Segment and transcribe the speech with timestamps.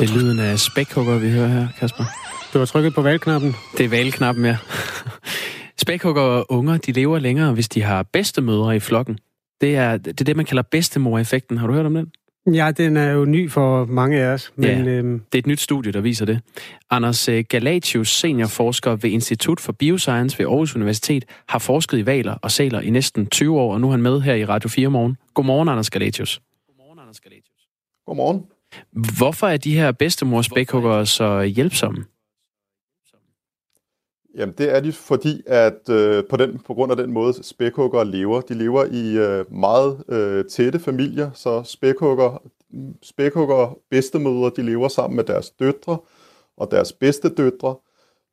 [0.00, 2.04] Det er lyden af spækhugger, vi hører her, Kasper.
[2.54, 3.54] Du har trykket på valgknappen.
[3.78, 4.56] Det er valgknappen, ja.
[5.76, 9.18] Spækhugger og unger, de lever længere, hvis de har bedstemødre i flokken.
[9.60, 11.58] Det er, det er det, man kalder bedstemor-effekten.
[11.58, 12.12] Har du hørt om den?
[12.54, 14.52] Ja, den er jo ny for mange af os.
[14.56, 14.90] Men, Ja.
[14.90, 16.40] øhm, Det er et nyt studie, der viser det.
[16.90, 22.34] Anders øh, Galatius, seniorforsker ved Institut for Bioscience ved Aarhus Universitet, har forsket i valer
[22.34, 24.88] og sæler i næsten 20 år, og nu er han med her i Radio 4
[24.90, 25.16] morgen.
[25.34, 26.40] Godmorgen, Anders Galatius.
[26.66, 27.62] Godmorgen, Anders Galatius.
[28.06, 28.42] Godmorgen.
[29.18, 32.04] Hvorfor er de her bedstemors spækhuggere så hjælpsomme?
[34.38, 38.04] Jamen det er de, fordi at øh, på, den, på grund af den måde spækhugger
[38.04, 42.42] lever, de lever i øh, meget øh, tætte familier, så spækhugger,
[43.02, 45.98] spækhugger bedstemødre, de lever sammen med deres døtre
[46.56, 47.76] og deres bedste døtre,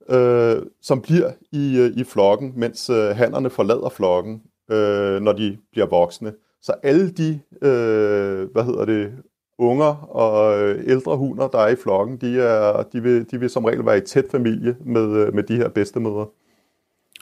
[0.09, 4.41] øh, som bliver i, øh, i flokken, mens øh, hannerne forlader flokken,
[4.71, 6.33] øh, når de bliver voksne.
[6.61, 9.11] Så alle de, øh, hvad hedder det,
[9.57, 13.49] unger og øh, ældre hunder, der er i flokken, de, er, de, vil, de vil
[13.49, 16.27] som regel være i tæt familie med, øh, med de her bedstemødre.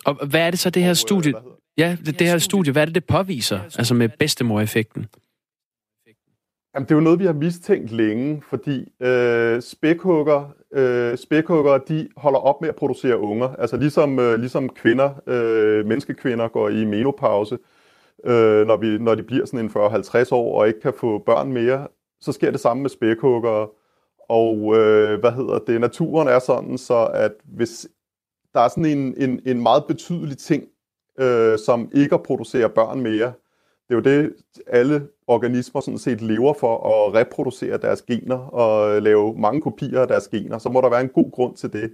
[0.06, 1.34] Og hvad er det så, det her øh, studie...
[1.78, 3.59] Ja, det, det her studie, hvad er det, det påviser?
[3.78, 5.08] Altså med bedstemor-effekten?
[6.75, 12.09] Jamen, det er jo noget, vi har mistænkt længe, fordi øh, spækhugger, øh, spækhugger, de
[12.18, 13.47] holder op med at producere unger.
[13.47, 17.58] Altså ligesom, øh, ligesom kvinder, øh, menneskekvinder går i menopause,
[18.25, 21.52] øh, når, vi, når de bliver sådan en 40-50 år og ikke kan få børn
[21.52, 21.88] mere,
[22.23, 23.67] så sker det samme med spækhuggere.
[24.29, 25.81] Og øh, hvad hedder det?
[25.81, 27.88] Naturen er sådan, så at hvis
[28.53, 30.63] der er sådan en, en, en meget betydelig ting,
[31.19, 33.33] øh, som ikke at producere børn mere,
[33.89, 34.35] det er jo det,
[34.67, 40.01] alle organismer sådan set lever for at reproducere deres gener og øh, lave mange kopier
[40.01, 40.57] af deres gener.
[40.57, 41.94] Så må der være en god grund til det.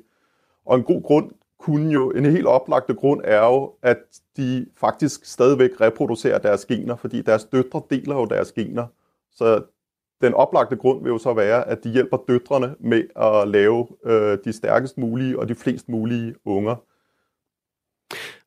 [0.66, 3.98] Og en god grund kunne jo, en helt oplagte grund er jo, at
[4.38, 8.86] de faktisk stadigvæk reproducerer deres gener, fordi deres døtre deler jo deres gener.
[9.32, 9.64] Så
[10.22, 14.38] den oplagte grund vil jo så være, at de hjælper døtrene med at lave øh,
[14.46, 16.76] de stærkest mulige og de flest mulige unger.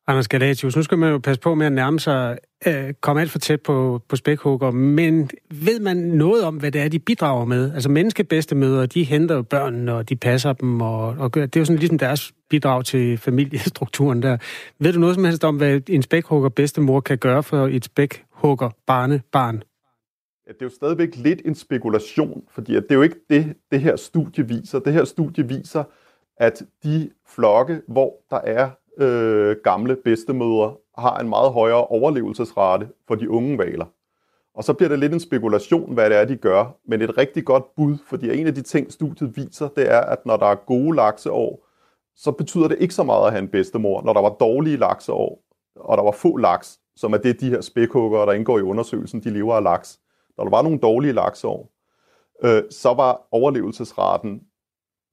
[0.06, 3.30] Anders Galatius, nu skal man jo passe på med at nærme sig, øh, komme alt
[3.30, 7.44] for tæt på, på spækhugger, men ved man noget om, hvad det er, de bidrager
[7.44, 7.74] med?
[7.74, 11.60] Altså menneskebedstemødre, de henter jo børnene, og de passer dem, og, og gør, det er
[11.60, 14.36] jo sådan ligesom deres bidrag til familiestrukturen der.
[14.78, 18.70] Ved du noget som helst om, hvad en spækhugger bedstemor kan gøre for et spækhugger
[18.86, 19.62] barne barn?
[20.46, 23.56] Ja, det er jo stadigvæk lidt en spekulation, fordi at det er jo ikke det,
[23.70, 24.78] det her studie viser.
[24.78, 25.84] Det her studie viser,
[26.36, 33.14] at de flokke, hvor der er øh, gamle bedstemødre, har en meget højere overlevelsesrate for
[33.14, 33.86] de unge valer.
[34.54, 37.44] Og så bliver det lidt en spekulation, hvad det er, de gør, men et rigtig
[37.44, 40.54] godt bud, fordi en af de ting, studiet viser, det er, at når der er
[40.54, 41.66] gode lakseår,
[42.16, 44.02] så betyder det ikke så meget at have en bedstemor.
[44.02, 45.42] Når der var dårlige lakseår,
[45.76, 49.20] og der var få laks, som er det, de her spækhugger, der indgår i undersøgelsen,
[49.20, 49.98] de lever af laks.
[50.36, 51.72] Når der var nogle dårlige lakseår,
[52.44, 54.40] øh, så var overlevelsesraten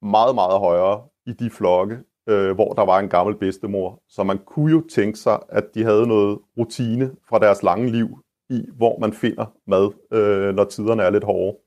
[0.02, 1.98] meget, meget højere i de flokke,
[2.30, 4.02] øh, hvor der var en gammel bedstemor.
[4.10, 8.20] Så man kunne jo tænke sig, at de havde noget rutine fra deres lange liv
[8.50, 11.58] i, hvor man finder mad, øh, når tiderne er lidt hårde.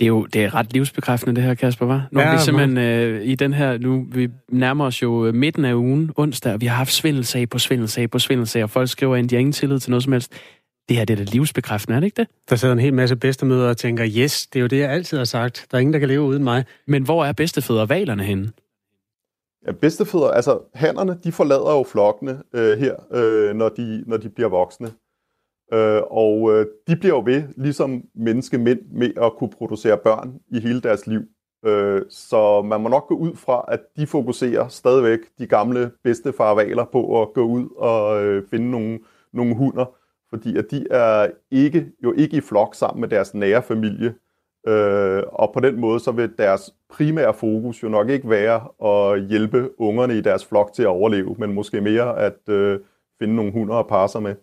[0.00, 2.08] Det er jo det er ret livsbekræftende, det her, Kasper, var.
[2.10, 5.34] Nu er Ja, vi simpelthen øh, i den her, nu vi nærmer os jo øh,
[5.34, 8.88] midten af ugen, onsdag, og vi har haft svindelsag på svindelsag på svindelsag, og folk
[8.88, 10.32] skriver ind, de har ingen tillid til noget som helst.
[10.90, 12.28] Det her, det er da livsbekræftende, er det ikke det?
[12.50, 15.18] Der sidder en hel masse bedstemødre og tænker, yes, det er jo det, jeg altid
[15.18, 15.66] har sagt.
[15.70, 16.64] Der er ingen, der kan leve uden mig.
[16.86, 18.52] Men hvor er bedstefædre valerne henne?
[19.66, 24.28] Ja, bedstefædre, altså hannerne, de forlader jo flokkene øh, her, øh, når, de, når de
[24.28, 24.86] bliver voksne.
[25.72, 30.60] Øh, og øh, de bliver jo ved, ligesom menneskemænd, med at kunne producere børn i
[30.60, 31.20] hele deres liv.
[31.66, 36.84] Øh, så man må nok gå ud fra, at de fokuserer stadigvæk de gamle bedstefarvaler
[36.84, 38.98] på at gå ud og øh, finde nogle,
[39.32, 39.99] nogle hunder,
[40.30, 44.14] fordi at de er ikke, jo ikke i flok sammen med deres nære familie.
[44.68, 48.60] Øh, og på den måde, så vil deres primære fokus jo nok ikke være
[48.90, 52.78] at hjælpe ungerne i deres flok til at overleve, men måske mere at øh,
[53.18, 54.34] finde nogle hunder at parre sig med.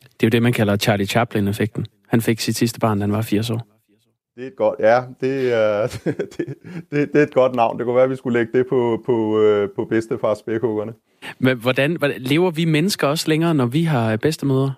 [0.00, 1.86] Det er jo det, man kalder Charlie Chaplin-effekten.
[2.08, 3.66] Han fik sit sidste barn, da han var 80 år.
[4.36, 5.86] Det er et godt, ja, det er,
[6.36, 6.46] det,
[6.90, 7.78] det, det er et godt navn.
[7.78, 10.92] Det kunne være, at vi skulle lægge det på, på, øh, på bedstefars spækhuggerne.
[11.38, 14.74] Men hvordan, hvordan, lever vi mennesker også længere, når vi har bedstemødre?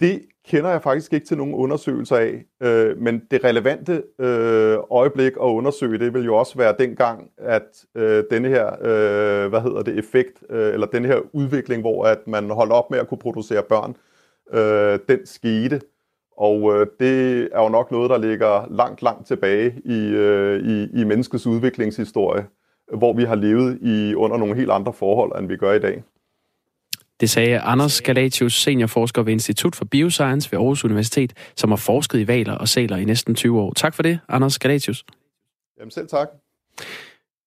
[0.00, 5.32] Det kender jeg faktisk ikke til nogen undersøgelser af, øh, men det relevante øh, øjeblik
[5.32, 9.82] at undersøge, det vil jo også være dengang, at øh, denne her, øh, hvad hedder
[9.82, 13.18] det, effekt, øh, eller denne her udvikling, hvor at man holdt op med at kunne
[13.18, 13.96] producere børn,
[14.52, 15.80] øh, den skete.
[16.36, 21.00] Og øh, det er jo nok noget, der ligger langt, langt tilbage i, øh, i,
[21.00, 22.46] i menneskets udviklingshistorie,
[22.94, 26.02] hvor vi har levet i under nogle helt andre forhold, end vi gør i dag.
[27.20, 32.18] Det sagde Anders Galatius, seniorforsker ved Institut for Bioscience ved Aarhus Universitet, som har forsket
[32.18, 33.72] i valer og sæler i næsten 20 år.
[33.72, 35.04] Tak for det, Anders Galatius.
[35.78, 36.28] Jamen selv tak.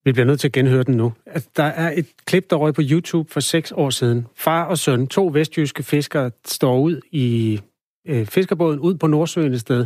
[0.05, 1.13] Vi bliver nødt til at genhøre den nu.
[1.25, 4.27] Altså, der er et klip, der røg på YouTube for seks år siden.
[4.35, 7.59] Far og søn, to vestjyske fiskere, står ud i
[8.07, 9.85] øh, fiskerbåden ud på Nordsøen et sted,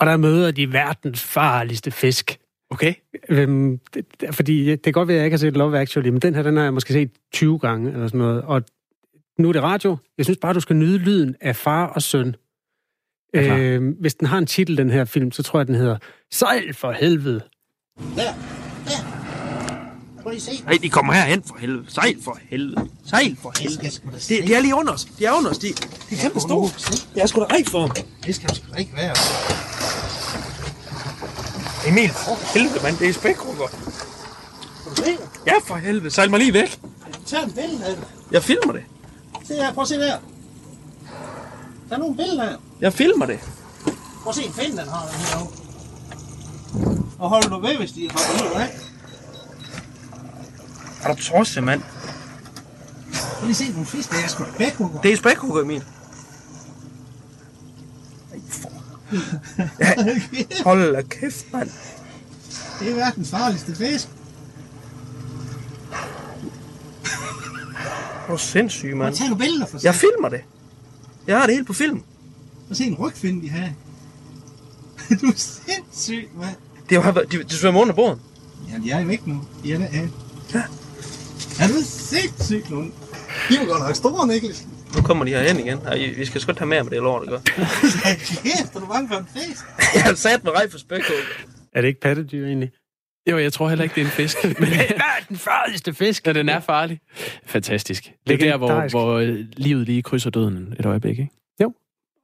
[0.00, 2.38] og der møder de verdens farligste fisk.
[2.70, 2.94] Okay.
[3.28, 6.20] Øhm, det, fordi det kan godt være, at jeg ikke har set Love Actually, men
[6.20, 8.42] den her, den har jeg måske set 20 gange eller sådan noget.
[8.42, 8.62] Og
[9.38, 9.96] nu er det radio.
[10.18, 12.36] Jeg synes bare, du skal nyde lyden af far og søn.
[13.34, 15.98] Øh, hvis den har en titel, den her film, så tror jeg, den hedder
[16.32, 17.40] Sejl for helvede.
[18.16, 18.32] Der, der.
[20.22, 20.62] Prøv lige se.
[20.64, 21.84] Nej, de kommer herhen for helvede.
[21.88, 22.88] Sejl for helvede.
[23.06, 23.90] Sejl for Det helvede.
[23.90, 24.10] skal.
[24.38, 25.04] Det, de er lige under os.
[25.04, 25.58] De er under os.
[25.58, 26.70] De, de er kæmpe store.
[27.16, 28.04] Jeg er sgu da rig for dem.
[28.26, 29.14] Det skal sgu da ikke være.
[31.88, 32.96] Emil, for helvede, mand.
[32.96, 33.66] Det er spækhugger.
[33.66, 35.18] Kan du se det?
[35.46, 36.10] Ja, for helvede.
[36.10, 36.78] Sejl mig lige væk.
[37.26, 38.04] Tag en billede af det.
[38.32, 38.82] Jeg filmer det.
[39.48, 40.18] Se her, prøv at se der.
[41.88, 42.56] Tag nogle billeder her.
[42.80, 43.40] Jeg filmer det.
[44.22, 45.52] Prøv at se en fin, den har den her.
[47.18, 48.78] Og hold du ved, hvis de hopper ud, ikke?
[51.02, 51.82] Er du tosset, mand?
[53.12, 55.00] Prøv lige se nogle fisk, det er sgu da bækhugger.
[55.00, 55.84] Det er spækhugger, Emil.
[58.32, 58.70] Ej, for...
[59.80, 61.70] Ja, hold da kæft, mand.
[62.80, 64.08] Det er verdens farligste fisk.
[68.28, 69.08] Er du sindssyg, mand.
[69.08, 70.00] at tage nogle billeder for Jeg sig.
[70.00, 70.40] filmer det.
[71.26, 72.02] Jeg har det helt på film.
[72.70, 73.68] At se en rygfinde, de har.
[75.20, 76.56] du er sindssyg, mand.
[76.90, 78.20] Det har været, de, de svømmer under båden.
[78.72, 79.44] Ja, de er væk nu.
[79.64, 79.86] De er der.
[79.92, 80.00] Ja.
[80.54, 80.62] Ja.
[81.60, 82.82] Er du sindssyg, nu?
[83.48, 84.66] De er jo godt nok store, Niklas.
[84.96, 85.78] Nu kommer de herhen igen.
[85.78, 87.38] Ej, vi skal sgu ikke have mere med det lort, ikke?
[88.42, 89.64] Kæft, er du bange for en fisk?
[89.94, 91.22] Jeg har sat mig rej for spækhugger.
[91.72, 92.70] Er det ikke pattedyr egentlig?
[93.30, 94.36] Jo, jeg tror heller ikke, det er en fisk.
[94.44, 96.26] Men Hvad er den farligste fisk?
[96.26, 97.00] ja, den er farlig.
[97.46, 98.12] Fantastisk.
[98.26, 101.30] Det er der, hvor, hvor øh, livet lige krydser døden et øjeblik, ikke?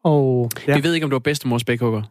[0.04, 0.76] Og, ja.
[0.76, 2.02] Vi ved ikke, om du var bedstemors spækhugger.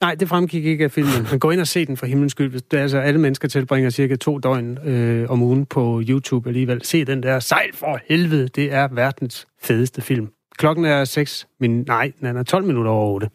[0.00, 1.26] Nej, det fremgik ikke af filmen.
[1.30, 2.60] Men gå ind og se den for himlens skyld.
[2.60, 6.84] Det er altså, alle mennesker tilbringer cirka to døgn øh, om ugen på YouTube alligevel.
[6.84, 8.48] Se den der Sejl for helvede.
[8.48, 10.28] Det er verdens fedeste film.
[10.56, 11.84] Klokken er 6 min...
[11.86, 13.28] Nej, den er 12 minutter over 8.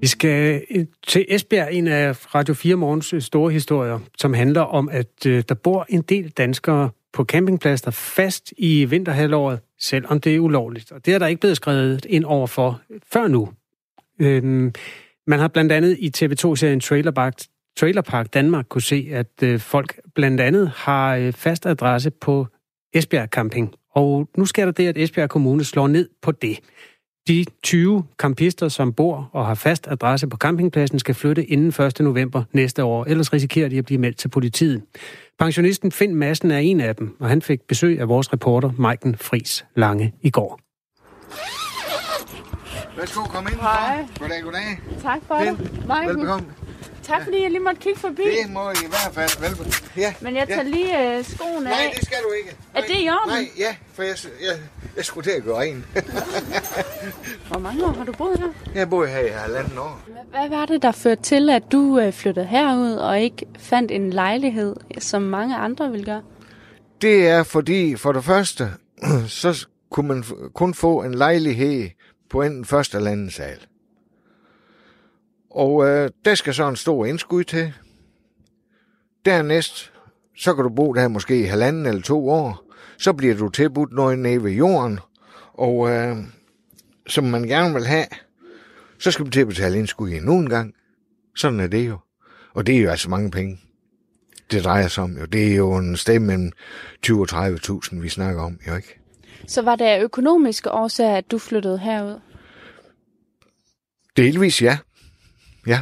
[0.00, 4.60] Vi skal øh, til Esbjerg, en af Radio 4 Morgens øh, store historier, som handler
[4.60, 10.34] om, at øh, der bor en del danskere på campingpladser fast i vinterhalvåret, selvom det
[10.34, 10.92] er ulovligt.
[10.92, 12.80] Og det er der ikke blevet skrevet ind over for
[13.12, 13.48] før nu.
[14.20, 14.72] Øhm,
[15.26, 17.34] man har blandt andet i TV2-serien Trailerpark,
[17.76, 22.46] Trailerpark Danmark kunne se, at øh, folk blandt andet har øh, fast adresse på
[22.92, 23.74] Esbjerg Camping.
[23.94, 26.60] Og nu sker der det, at Esbjerg Kommune slår ned på det.
[27.28, 32.00] De 20 campister, som bor og har fast adresse på campingpladsen, skal flytte inden 1.
[32.00, 33.04] november næste år.
[33.04, 34.82] Ellers risikerer de at blive meldt til politiet.
[35.38, 39.16] Pensionisten Finn Madsen er en af dem, og han fik besøg af vores reporter Maiken
[39.16, 40.60] Fris Lange i går.
[42.96, 43.60] Værsgo, kom ind.
[43.60, 44.06] Hej.
[44.18, 44.80] Goddag, goddag.
[45.02, 45.86] Tak for Finn, det.
[45.86, 46.08] Maiken.
[46.08, 46.46] Velbekomme.
[47.12, 48.22] Tak fordi jeg lige måtte kigge forbi.
[48.22, 49.40] Det må I i hvert fald.
[49.40, 49.72] Velbekomme.
[49.96, 50.14] Ja.
[50.20, 50.68] Men jeg tager ja.
[50.68, 51.92] lige øh, skoene Nej, af.
[51.94, 52.56] det skal du ikke.
[52.74, 53.28] Er det i orden?
[53.28, 54.58] Nej, ja, for jeg, jeg,
[54.96, 55.84] jeg skulle til at gøre en.
[57.48, 58.48] Hvor mange år har du boet her?
[58.74, 60.00] jeg bor her i halvanden år.
[60.30, 64.10] Hvad var det, der førte til, at du øh, flyttede herud og ikke fandt en
[64.10, 66.22] lejlighed, som mange andre vil gøre?
[67.02, 68.68] Det er fordi, for det første,
[69.42, 71.88] så kunne man kun få en lejlighed
[72.30, 73.58] på enten første eller anden sal.
[75.50, 77.72] Og øh, der skal så en stor indskud til.
[79.24, 79.92] Dernæst,
[80.36, 82.64] så kan du bo der måske i halvanden eller to år.
[82.98, 84.98] Så bliver du tilbudt noget nede ved jorden,
[85.54, 86.16] og øh,
[87.06, 88.06] som man gerne vil have,
[88.98, 90.74] så skal du til at betale indskud endnu en gang.
[91.36, 91.98] Sådan er det jo.
[92.54, 93.60] Og det er jo altså mange penge
[94.50, 95.18] det drejer sig om.
[95.18, 95.24] Jo.
[95.24, 96.52] Det er jo en sted mellem
[97.02, 99.00] 20 og 30.000, vi snakker om, jo ikke?
[99.46, 102.20] Så var det økonomiske årsager, at du flyttede herud?
[104.16, 104.78] Delvis ja.
[105.66, 105.80] Ja.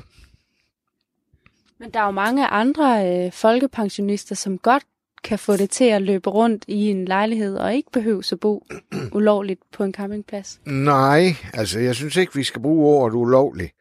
[1.78, 4.82] Men der er jo mange andre øh, folkepensionister, som godt
[5.24, 8.66] kan få det til at løbe rundt i en lejlighed og ikke behøve at bo
[9.12, 10.60] ulovligt på en campingplads.
[10.66, 13.72] Nej, altså jeg synes ikke, vi skal bruge ordet ulovligt.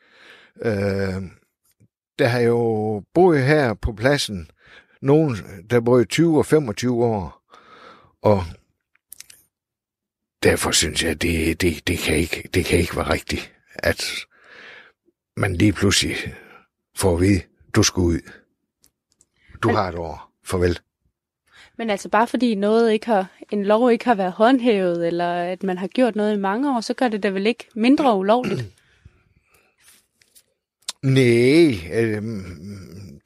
[0.61, 1.23] Øh,
[2.19, 4.51] der har jo boet her på pladsen
[5.01, 5.35] nogen,
[5.69, 7.41] der både 20 og 25 år,
[8.21, 8.43] og
[10.43, 14.03] derfor synes jeg, det, det, det, kan ikke, det kan ikke være rigtigt, at
[15.37, 16.15] man lige pludselig
[16.95, 17.41] får at vide,
[17.75, 18.19] du skal ud.
[19.63, 20.31] Du Men- har et år.
[20.43, 20.79] Farvel.
[21.77, 25.63] Men altså bare fordi noget ikke har, en lov ikke har været håndhævet, eller at
[25.63, 28.65] man har gjort noget i mange år, så gør det da vel ikke mindre ulovligt.
[31.03, 32.23] Nej, øh,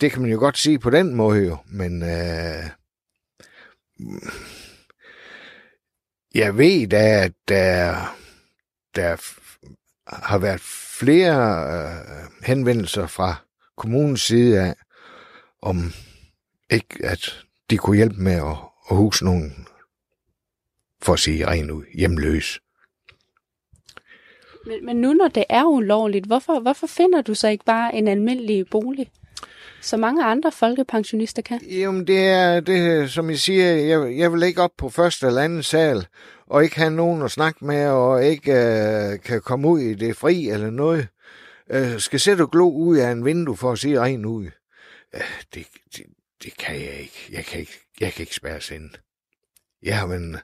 [0.01, 2.63] det kan man jo godt sige på den måde jo, men øh,
[6.35, 7.95] jeg ved da, at der,
[8.95, 9.15] der
[10.07, 10.61] har været
[11.01, 11.37] flere
[11.73, 13.35] øh, henvendelser fra
[13.77, 14.75] kommunens side af,
[15.61, 15.93] om
[16.69, 18.57] ikke at de kunne hjælpe med at,
[18.91, 19.67] at huse nogen,
[21.01, 22.59] for at sige rent ud, hjemløs.
[24.65, 28.07] Men, men nu når det er ulovligt, hvorfor, hvorfor finder du så ikke bare en
[28.07, 29.11] almindelig bolig?
[29.81, 31.61] Så mange andre folkepensionister kan.
[31.65, 35.41] Jamen, det er, det, som jeg siger, jeg, jeg vil ikke op på første eller
[35.41, 36.07] anden sal,
[36.51, 40.17] og ikke have nogen at snakke med, og ikke øh, kan komme ud i det
[40.17, 41.07] fri eller noget.
[41.69, 44.45] Øh, skal sætte og glo ud af en vindue for at se rent ud.
[45.15, 45.21] Øh,
[45.53, 45.67] det,
[45.97, 46.05] det,
[46.43, 47.29] det kan jeg ikke.
[47.31, 48.89] Jeg kan ikke, jeg kan ikke spærres ind.
[49.83, 50.37] Jeg har en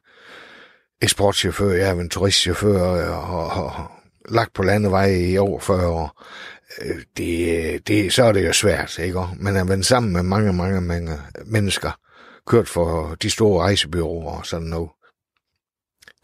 [1.02, 3.92] eksportchauffør, jeg har en turistchauffør, og, og, og
[4.30, 6.24] lagt på landevej i over 40 år.
[6.82, 9.22] Øh, det, det, så er det jo svært, ikke?
[9.40, 12.00] Man har været sammen med mange, mange, mange mennesker,
[12.46, 14.90] kørt for de store rejsebyråer og sådan noget.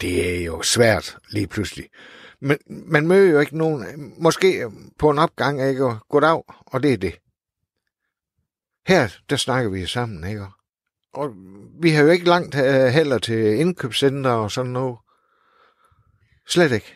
[0.03, 1.89] Det er jo svært lige pludselig.
[2.39, 5.85] Men man møder jo ikke nogen, måske på en opgang, ikke?
[5.85, 7.15] Og goddag, og det er det.
[8.87, 10.45] Her, der snakker vi sammen, ikke?
[11.13, 11.29] Og
[11.81, 14.97] vi har jo ikke langt øh, heller til indkøbscenter og sådan noget.
[16.47, 16.95] Slet ikke.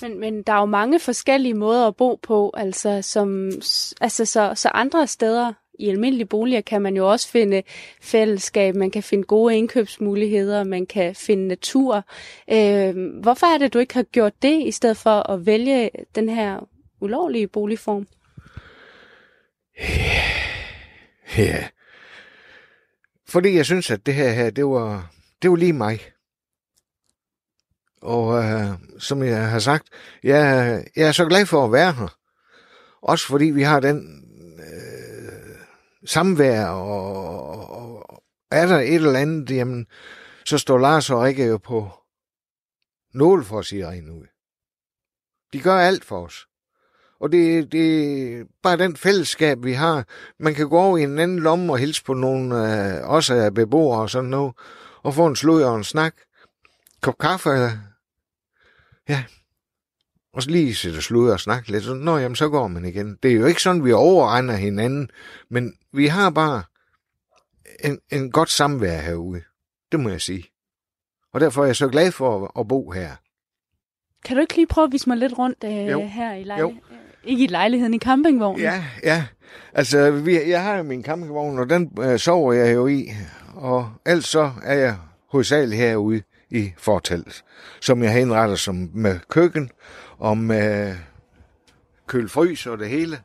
[0.00, 3.50] Men, men der er jo mange forskellige måder at bo på, altså, som,
[4.00, 7.62] altså så, så andre steder i almindelige boliger kan man jo også finde
[8.00, 12.04] fællesskab, man kan finde gode indkøbsmuligheder, man kan finde natur.
[12.50, 16.28] Øh, hvorfor er det, du ikke har gjort det, i stedet for at vælge den
[16.28, 16.68] her
[17.00, 18.06] ulovlige boligform?
[21.38, 21.68] Ja.
[23.28, 25.10] Fordi jeg synes, at det her, her det, var,
[25.42, 26.00] det var lige mig.
[28.02, 28.68] Og øh,
[28.98, 29.88] som jeg har sagt,
[30.22, 32.16] jeg, jeg er så glad for at være her.
[33.02, 34.24] Også fordi vi har den
[34.58, 34.97] øh,
[36.08, 39.86] samvær, og, og er der et eller andet, jamen,
[40.44, 41.90] så står Lars og Rikke jo på
[43.14, 44.26] nål for at sige rent ud.
[45.52, 46.46] De gør alt for os.
[47.20, 50.06] Og det, det er bare den fællesskab, vi har.
[50.38, 53.54] Man kan gå over i en anden lomme og hilse på nogle, øh, også af
[53.54, 54.54] beboere og sådan noget,
[55.02, 56.14] og få en slud og en snak.
[57.02, 57.50] Kop kaffe,
[59.08, 59.24] ja.
[60.38, 61.84] Og så lige sætte slud og snakke lidt.
[61.84, 63.18] Så, Nå, jamen, så går man igen.
[63.22, 65.10] Det er jo ikke sådan, vi overregner hinanden,
[65.50, 66.62] men vi har bare
[67.84, 69.40] en, en godt samvær herude.
[69.92, 70.44] Det må jeg sige.
[71.34, 73.10] Og derfor er jeg så glad for at, at bo her.
[74.24, 76.06] Kan du ikke lige prøve at vise mig lidt rundt øh, Jo.
[76.06, 76.80] her i lejligheden?
[77.24, 78.60] Ikke i lejligheden, i campingvognen.
[78.60, 79.24] Ja, ja.
[79.72, 83.08] Altså, vi, jeg har jo min campingvogn, og den øh, sover jeg jo i.
[83.54, 84.96] Og ellers så er jeg
[85.30, 87.44] hovedsageligt herude i fortelt,
[87.80, 89.70] som jeg har indrettet som med køkken
[90.18, 90.96] og med
[92.06, 93.20] kølfrys og det hele.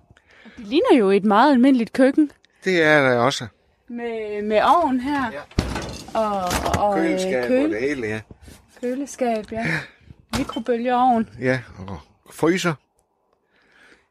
[0.58, 2.32] Det ligner jo et meget almindeligt køkken.
[2.64, 3.48] Det er der også.
[3.88, 5.32] Med, med ovn her.
[5.32, 5.42] Ja.
[6.20, 6.44] Og,
[6.80, 8.22] og øh, Køleskab køl, og det hele, ja.
[8.82, 9.66] køleskab, ja.
[10.38, 11.30] Mikrobølgeovn.
[11.40, 12.00] Ja, og
[12.32, 12.74] fryser.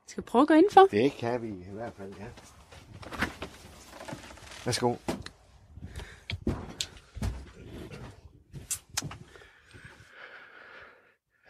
[0.06, 0.88] Skal vi prøve at gå indenfor?
[0.90, 2.24] Det kan vi i hvert fald, ja.
[4.64, 4.94] Værsgo.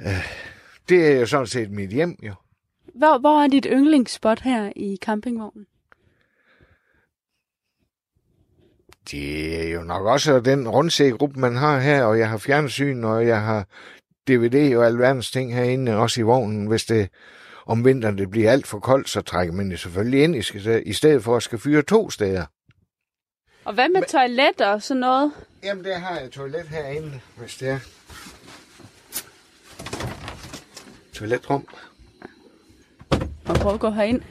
[0.01, 0.52] Øh,
[0.89, 2.35] Det er jo sådan set mit hjem, jo.
[2.95, 5.67] Hvor, hvor er dit yndlingsspot her i campingvognen?
[9.11, 13.27] Det er jo nok også den rundseegruppe, man har her, og jeg har fjernsyn, og
[13.27, 13.67] jeg har
[14.29, 16.67] DVD og alverdens ting herinde, også i vognen.
[16.67, 17.09] Hvis det
[17.67, 20.37] om vinteren det bliver alt for koldt, så trækker man det selvfølgelig ind,
[20.87, 22.45] i stedet for at skal fyre to steder.
[23.65, 25.33] Og hvad med toilet og sådan noget?
[25.65, 27.79] Jamen, der har jeg toilet herinde, hvis det er.
[31.15, 31.67] Toiletrum.
[33.47, 34.23] Og prøve at gå herind.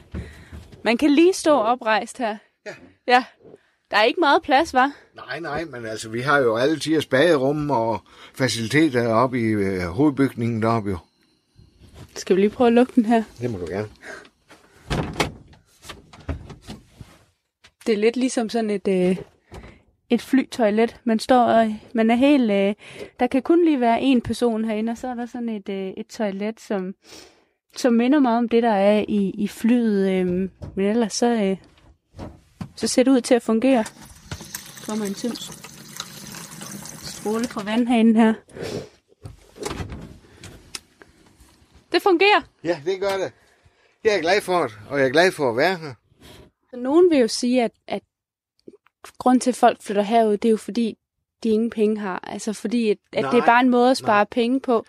[0.84, 2.36] Man kan lige stå oprejst her.
[2.66, 2.74] Ja.
[3.06, 3.24] Ja.
[3.90, 4.92] Der er ikke meget plads, var?
[5.14, 8.00] Nej, nej, men altså, vi har jo alle tiders baderum og
[8.34, 10.98] faciliteter oppe i øh, hovedbygningen deroppe jo.
[12.16, 13.22] Skal vi lige prøve at lukke den her?
[13.40, 13.88] Det må du gerne.
[17.86, 19.16] Det er lidt ligesom sådan et, øh,
[20.12, 21.00] et flytoilet.
[21.04, 22.74] Man står og, man er helt, øh,
[23.20, 25.88] der kan kun lige være en person herinde, og så er der sådan et, øh,
[25.96, 26.94] et toilet, som,
[27.76, 30.10] som minder mig om det, der er i, i flyet.
[30.10, 30.26] Øh,
[30.74, 31.56] men ellers så, øh,
[32.76, 33.84] så ser det ud til at fungere.
[33.84, 35.36] Så kommer en tynd
[37.02, 38.34] stråle fra vand herinde her.
[41.92, 42.40] Det fungerer.
[42.64, 43.32] Ja, det gør det.
[44.04, 45.94] Jeg er glad for det, og jeg er glad for at være her.
[46.76, 48.02] Nogen vil jo sige, at, at
[49.18, 50.96] grund til, at folk flytter herud, det er jo fordi,
[51.42, 52.20] de ingen penge har.
[52.26, 54.24] Altså fordi, at, at det er Nej, bare en måde at spare nej.
[54.30, 54.84] penge på.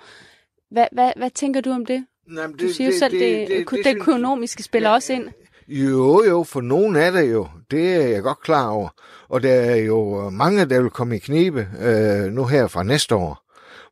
[0.71, 2.05] Hvad, hvad, hvad tænker du om det?
[2.37, 5.29] Jamen, Du siger jo selv, det, det, det, det synes- økonomiske spiller Ja, også ind.
[5.67, 7.47] Jo, jo, for nogen er det jo.
[7.71, 8.89] Det er jeg godt klar over.
[9.29, 13.15] Og der er jo mange, der vil komme i knibe øh, nu her fra næste
[13.15, 13.43] år,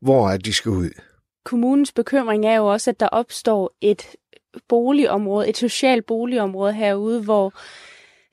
[0.01, 0.89] hvor at de skal ud.
[1.45, 4.07] Kommunens bekymring er jo også, at der opstår et
[4.67, 7.53] boligområde, et socialt boligområde herude, hvor,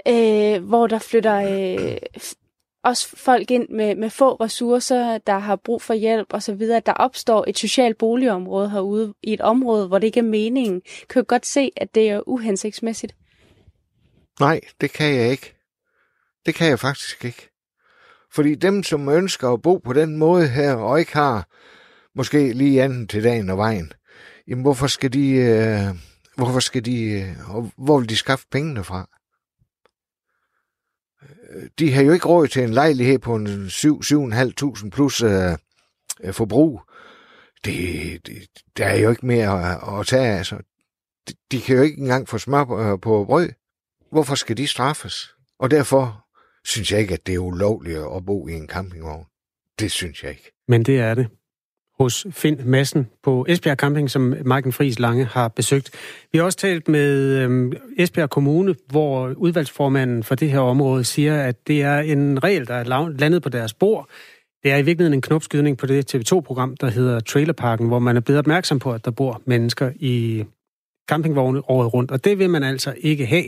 [0.08, 1.96] øh, hvor der flytter øh,
[2.84, 6.92] også folk ind med, med få ressourcer, der har brug for hjælp osv., at der
[6.92, 10.82] opstår et socialt boligområde herude i et område, hvor det ikke er meningen.
[11.10, 13.14] Kan du godt se, at det er uhensigtsmæssigt?
[14.40, 15.54] Nej, det kan jeg ikke.
[16.46, 17.48] Det kan jeg faktisk ikke.
[18.32, 21.48] Fordi dem, som ønsker at bo på den måde her, og ikke har
[22.14, 23.92] måske lige anden til dagen og vejen,
[24.48, 25.80] jamen hvorfor skal de, øh,
[26.36, 27.34] hvorfor skal de, øh,
[27.76, 29.17] hvor vil de skaffe pengene fra?
[31.78, 35.52] De har jo ikke råd til en lejlighed på en 7-7.500 plus øh,
[36.24, 36.82] øh, forbrug.
[37.64, 40.38] Det, det, der er jo ikke mere at, at tage.
[40.38, 40.56] Altså.
[41.28, 43.48] De, de kan jo ikke engang få smør på, øh, på brød.
[44.10, 45.34] Hvorfor skal de straffes?
[45.58, 46.26] Og derfor
[46.64, 49.24] synes jeg ikke, at det er ulovligt at bo i en campingvogn.
[49.78, 50.52] Det synes jeg ikke.
[50.68, 51.28] Men det er det
[51.98, 55.90] hos Finn Massen på Esbjerg Camping, som Marken Friis Lange har besøgt.
[56.32, 61.42] Vi har også talt med øhm, Esbjerg Kommune, hvor udvalgsformanden for det her område siger,
[61.42, 64.08] at det er en regel, der er landet på deres bord.
[64.62, 68.20] Det er i virkeligheden en knopskydning på det TV2-program, der hedder Trailerparken, hvor man er
[68.20, 70.44] blevet opmærksom på, at der bor mennesker i
[71.08, 73.44] campingvogne året rundt, og det vil man altså ikke have.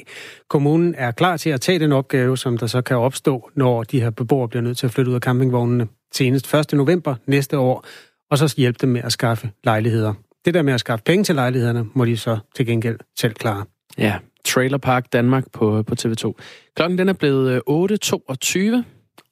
[0.49, 4.01] Kommunen er klar til at tage den opgave, som der så kan opstå, når de
[4.01, 6.73] her beboere bliver nødt til at flytte ud af campingvognene senest 1.
[6.73, 7.85] november næste år,
[8.31, 10.15] og så hjælpe dem med at skaffe lejligheder.
[10.45, 13.65] Det der med at skaffe penge til lejlighederne, må de så til gengæld selv klare.
[13.99, 16.33] Ja, Trailer Park Danmark på, på TV2.
[16.77, 18.59] Klokken den er blevet 8.22.
[18.59, 18.83] Øh,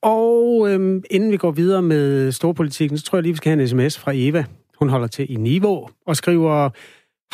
[0.02, 3.62] og øhm, inden vi går videre med storpolitikken, så tror jeg lige, vi skal have
[3.62, 4.44] en sms fra Eva.
[4.78, 6.70] Hun holder til i Niveau og skriver,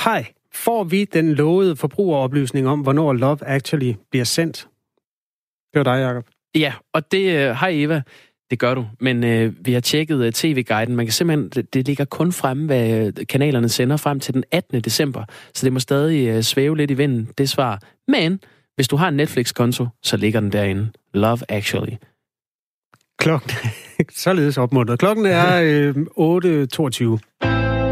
[0.05, 4.69] Hej, får vi den lovede forbrugeroplysning om, hvornår Love Actually bliver sendt?
[5.73, 6.25] Det var dig, Jacob.
[6.55, 7.49] Ja, og det...
[7.49, 8.03] Øh, hej Eva.
[8.51, 10.97] Det gør du, men øh, vi har tjekket øh, uh, tv-guiden.
[10.97, 14.45] Man kan simpelthen, det, det ligger kun frem, hvad øh, kanalerne sender frem til den
[14.51, 14.81] 18.
[14.81, 17.81] december, så det må stadig uh, svæve lidt i vinden, det svar.
[18.09, 18.41] Men
[18.75, 20.91] hvis du har en Netflix-konto, så ligger den derinde.
[21.15, 21.93] Love Actually.
[23.19, 23.51] Klokken,
[24.25, 24.99] således opmuntret.
[24.99, 27.84] Klokken er øh, 8.22.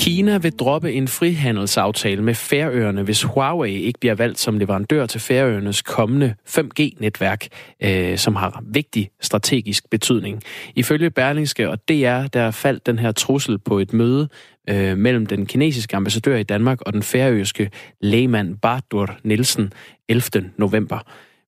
[0.00, 5.20] Kina vil droppe en frihandelsaftale med Færøerne, hvis Huawei ikke bliver valgt som leverandør til
[5.20, 7.48] Færøernes kommende 5G-netværk,
[7.82, 10.42] øh, som har vigtig strategisk betydning.
[10.74, 14.28] Ifølge Berlingske og DR, der faldt den her trussel på et møde
[14.68, 19.72] øh, mellem den kinesiske ambassadør i Danmark og den færøske lægmand Bartur Nielsen
[20.08, 20.50] 11.
[20.56, 20.98] november.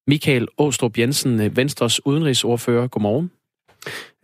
[0.06, 3.30] Michael Åstrup Jensen, Venstres udenrigsordfører, godmorgen.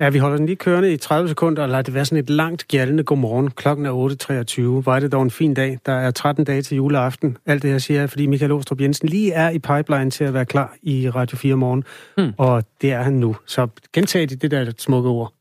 [0.01, 2.31] Ja, vi holder den lige kørende i 30 sekunder og lader det være sådan et
[2.31, 3.51] langt gjaldende godmorgen.
[3.51, 4.85] Klokken er 8.23.
[4.85, 5.79] Var det dog en fin dag.
[5.87, 7.37] Der er 13 dage til juleaften.
[7.47, 10.35] Alt det her siger jeg, fordi Michael Åstrup Jensen lige er i pipeline til at
[10.35, 11.85] være klar i Radio 4 morgen.
[12.17, 12.33] Hmm.
[12.39, 13.37] Og det er han nu.
[13.47, 15.33] Så gentag det, det der smukke ord.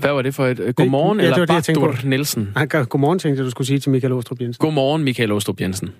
[0.00, 2.52] Hvad var det for et godmorgen, ja, eller det, Bartur Nielsen?
[2.54, 4.60] Nej, godmorgen tænkte jeg, du skulle sige til Michael Åstrup Jensen.
[4.60, 5.94] Godmorgen, Michael Åstrup Jensen.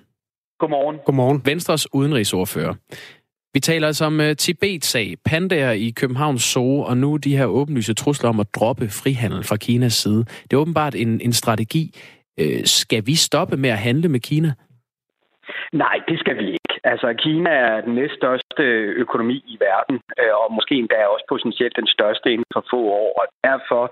[0.59, 0.97] Godmorgen.
[1.05, 1.41] Godmorgen.
[1.45, 2.73] Venstres udenrigsordfører.
[3.55, 7.93] Vi taler altså om uh, Tibet-sag, pandaer i Københavns Zoo, og nu de her åbenlyse
[7.93, 10.25] trusler om at droppe frihandel fra Kinas side.
[10.47, 11.83] Det er åbenbart en, en strategi.
[12.41, 14.51] Uh, skal vi stoppe med at handle med Kina?
[15.73, 16.73] Nej, det skal vi ikke.
[16.83, 18.63] Altså, Kina er den næststørste
[19.03, 23.11] økonomi i verden, øh, og måske endda også potentielt den største inden for få år.
[23.19, 23.83] Og derfor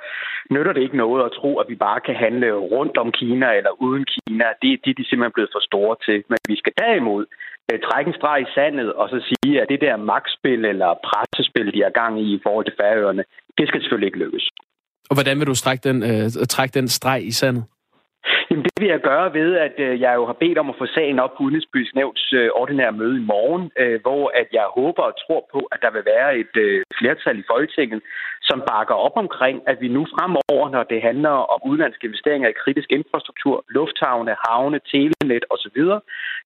[0.53, 3.73] nytter det ikke noget at tro, at vi bare kan handle rundt om Kina eller
[3.85, 4.45] uden Kina.
[4.61, 6.17] Det, det er de simpelthen blevet for store til.
[6.29, 7.25] Men vi skal derimod
[7.71, 11.67] Øh, trække en streg i sandet og så sige, at det der magtspil eller pressespil,
[11.75, 13.23] de har gang i i forhold til færøerne,
[13.57, 14.45] det skal selvfølgelig ikke lykkes.
[15.09, 17.63] Og hvordan vil du strække den, øh, trække den streg i sandet?
[18.53, 20.85] Jamen, det vil jeg gøre ved, at øh, jeg jo har bedt om at få
[20.85, 25.03] sagen op på Udenrigspolitisk Nævns øh, ordinære møde i morgen, øh, hvor at jeg håber
[25.09, 28.01] og tror på, at der vil være et øh, flertal i Folketinget,
[28.41, 32.59] som bakker op omkring, at vi nu fremover, når det handler om udenlandske investeringer i
[32.63, 35.79] kritisk infrastruktur, lufthavne, havne, telenet osv.,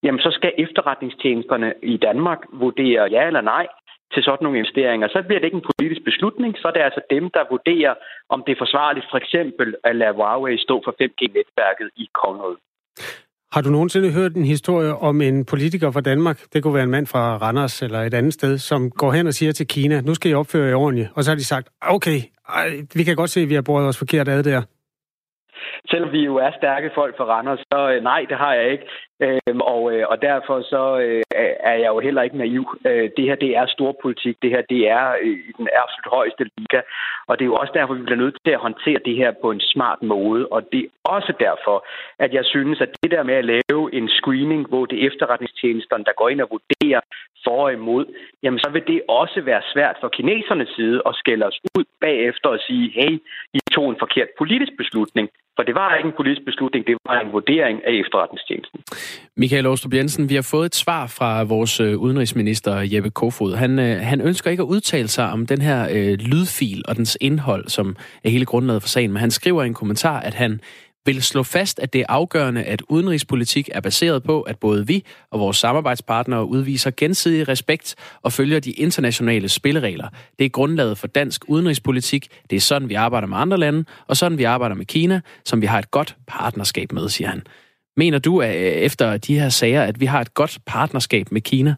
[0.03, 3.67] jamen så skal efterretningstjenesterne i Danmark vurdere ja eller nej
[4.13, 7.01] til sådan nogle investeringer, så bliver det ikke en politisk beslutning, så er det altså
[7.15, 7.93] dem, der vurderer,
[8.33, 12.59] om det er forsvarligt for eksempel at lade Huawei stå for 5G-netværket i kongeriget.
[13.53, 16.95] Har du nogensinde hørt en historie om en politiker fra Danmark, det kunne være en
[16.97, 20.13] mand fra Randers eller et andet sted, som går hen og siger til Kina, nu
[20.13, 23.29] skal I opføre jer ordentligt, og så har de sagt, okay, ej, vi kan godt
[23.29, 24.61] se, at vi har brugt os forkert ad der.
[25.89, 28.87] Selvom vi jo er stærke folk for Randers, så øh, nej, det har jeg ikke.
[29.21, 31.23] Øhm, og, øh, og derfor så øh,
[31.69, 32.65] er jeg jo heller ikke naiv.
[32.85, 34.35] Øh, det her, det er storpolitik.
[34.41, 36.81] Det her, det er øh, i den absolut højeste liga.
[37.27, 39.51] Og det er jo også derfor, vi bliver nødt til at håndtere det her på
[39.51, 40.47] en smart måde.
[40.47, 41.85] Og det er også derfor,
[42.19, 46.03] at jeg synes, at det der med at lave en screening, hvor det er efterretningstjenesterne,
[46.03, 47.01] der går ind og vurderer
[47.43, 48.05] for og imod,
[48.43, 52.49] jamen så vil det også være svært for kinesernes side at skælde os ud bagefter
[52.49, 53.13] og sige, hey,
[53.53, 55.29] I tog en forkert politisk beslutning.
[55.57, 58.79] For det var ikke en politisk beslutning, det var en vurdering af efterretningstjenesten.
[59.37, 63.55] Michael Åstrup Jensen, vi har fået et svar fra vores øh, udenrigsminister Jeppe Kofod.
[63.55, 67.17] Han, øh, han ønsker ikke at udtale sig om den her øh, lydfil og dens
[67.21, 70.61] indhold, som er hele grundlaget for sagen, men han skriver i en kommentar, at han
[71.07, 75.03] vil slå fast, at det er afgørende, at udenrigspolitik er baseret på, at både vi
[75.31, 80.07] og vores samarbejdspartnere udviser gensidig respekt og følger de internationale spilleregler.
[80.39, 82.27] Det er grundlaget for dansk udenrigspolitik.
[82.49, 85.61] Det er sådan, vi arbejder med andre lande, og sådan vi arbejder med Kina, som
[85.61, 87.43] vi har et godt partnerskab med, siger han.
[87.97, 91.41] Mener du, at øh, efter de her sager, at vi har et godt partnerskab med
[91.41, 91.75] Kina?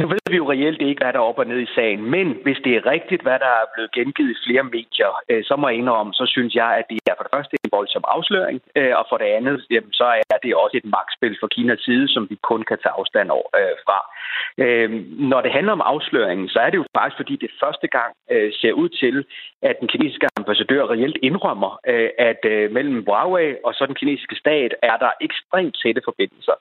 [0.00, 2.26] Nu ved vi jo reelt ikke, hvad der er op og ned i sagen, men
[2.44, 5.68] hvis det er rigtigt, hvad der er blevet gengivet i flere medier, øh, så må
[5.68, 8.92] jeg indrømme, så synes jeg, at det er for det første en voldsom afsløring, øh,
[9.00, 12.22] og for det andet, jamen, så er det også et magtspil fra Kinas side, som
[12.30, 13.98] vi kun kan tage afstand over, øh, fra.
[15.32, 18.12] Når det handler om afsløringen, så er det jo faktisk, fordi det første gang
[18.60, 19.24] ser ud til,
[19.62, 21.72] at den kinesiske ambassadør reelt indrømmer,
[22.30, 22.42] at
[22.76, 26.56] mellem Huawei og så den kinesiske stat er der ekstremt tætte forbindelser.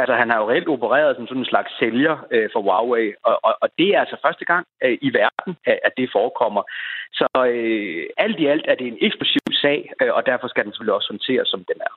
[0.00, 3.34] Altså, han har jo reelt opereret som sådan en slags sælger øh, for Huawei, og,
[3.46, 5.52] og, og det er altså første gang øh, i verden,
[5.86, 6.62] at det forekommer.
[7.18, 10.72] Så øh, alt i alt er det en eksplosiv sag, øh, og derfor skal den
[10.72, 11.94] selvfølgelig også håndteres, som den er.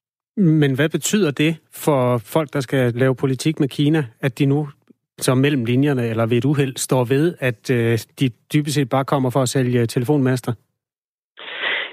[0.60, 1.54] Men hvad betyder det
[1.86, 4.70] for folk, der skal lave politik med Kina, at de nu
[5.18, 9.06] som mellem linjerne eller ved et uheld står ved, at øh, de dybest set bare
[9.06, 10.54] kommer for at sælge telefonmaster?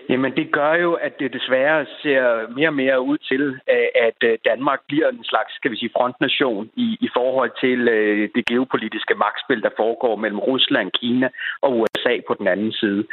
[0.08, 3.42] Jamen, det gør jo, at det desværre ser mere og mere ud til,
[3.74, 7.88] øh, at øh, Danmark bliver en slags, skal vi sige, frontnation i, i forhold til
[7.88, 11.28] øh, det geopolitiske magtspil, der foregår mellem Rusland, Kina
[11.62, 13.04] og USA på den anden side.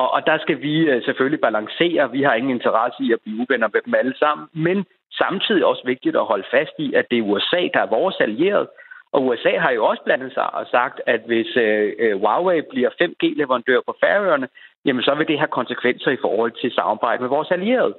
[0.00, 2.10] Og, og der skal vi selvfølgelig balancere.
[2.10, 5.82] Vi har ingen interesse i at blive uvenner med dem alle sammen, men samtidig også
[5.84, 8.68] vigtigt at holde fast i, at det er USA, der er vores allierede,
[9.14, 13.80] og USA har jo også blandet sig og sagt, at hvis øh, Huawei bliver 5G-leverandør
[13.86, 14.48] på Færøerne,
[14.84, 17.94] jamen så vil det have konsekvenser i forhold til samarbejde med vores allierede.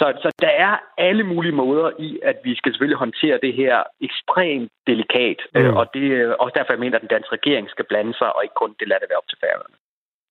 [0.00, 3.76] Så, så der er alle mulige måder i, at vi skal selvfølgelig håndtere det her
[4.08, 5.40] ekstremt delikat.
[5.54, 5.60] Mm.
[5.60, 8.28] Øh, og det er også derfor, jeg mener, at den danske regering skal blande sig,
[8.36, 9.76] og ikke kun det lader det være op til færøerne.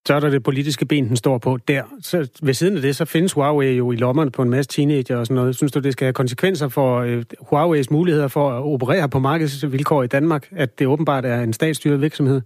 [0.08, 1.84] Så er der det politiske ben, den står på der.
[2.02, 5.18] Så ved siden af det, så findes Huawei jo i lommerne på en masse teenager
[5.18, 5.56] og sådan noget.
[5.56, 10.04] Synes du, det skal have konsekvenser for øh, Huawei's muligheder for at operere på markedsvilkår
[10.04, 12.42] i Danmark, at det åbenbart er en statsstyret virksomhed?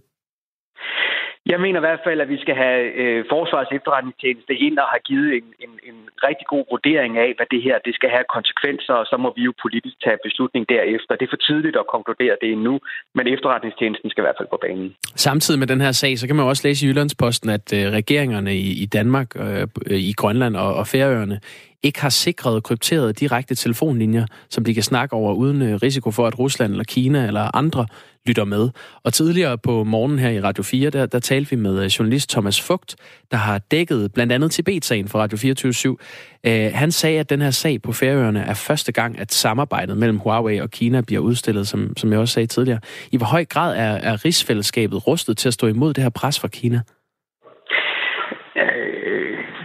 [1.46, 5.04] Jeg mener i hvert fald, at vi skal have øh, Forsvarets efterretningstjeneste ind og have
[5.10, 8.94] givet en, en, en rigtig god vurdering af, hvad det her det skal have konsekvenser,
[9.02, 11.12] og så må vi jo politisk tage beslutning derefter.
[11.18, 12.74] Det er for tidligt at konkludere det endnu,
[13.16, 14.88] men efterretningstjenesten skal i hvert fald på banen.
[15.26, 18.52] Samtidig med den her sag, så kan man også læse i Jyllandsposten, at øh, regeringerne
[18.66, 19.66] i, i Danmark, øh,
[20.10, 21.38] i Grønland og, og Færøerne
[21.82, 26.26] ikke har sikret krypterede direkte telefonlinjer, som de kan snakke over uden øh, risiko for,
[26.26, 27.86] at Rusland eller Kina eller andre
[28.26, 28.68] lytter med.
[29.02, 32.30] Og tidligere på morgenen her i Radio 4, der, der talte vi med øh, journalist
[32.30, 32.96] Thomas Fugt,
[33.30, 35.96] der har dækket blandt andet Tibet-sagen for Radio 24
[36.44, 40.18] øh, Han sagde, at den her sag på Færøerne er første gang, at samarbejdet mellem
[40.18, 42.80] Huawei og Kina bliver udstillet, som, som jeg også sagde tidligere.
[43.12, 46.40] I hvor høj grad er, er rigsfællesskabet rustet til at stå imod det her pres
[46.40, 46.80] fra Kina?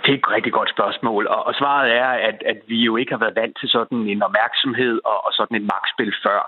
[0.08, 3.12] Det er et rigtig godt spørgsmål, og, og svaret er, at, at vi jo ikke
[3.12, 6.40] har været vant til sådan en opmærksomhed og, og sådan et magtspil før.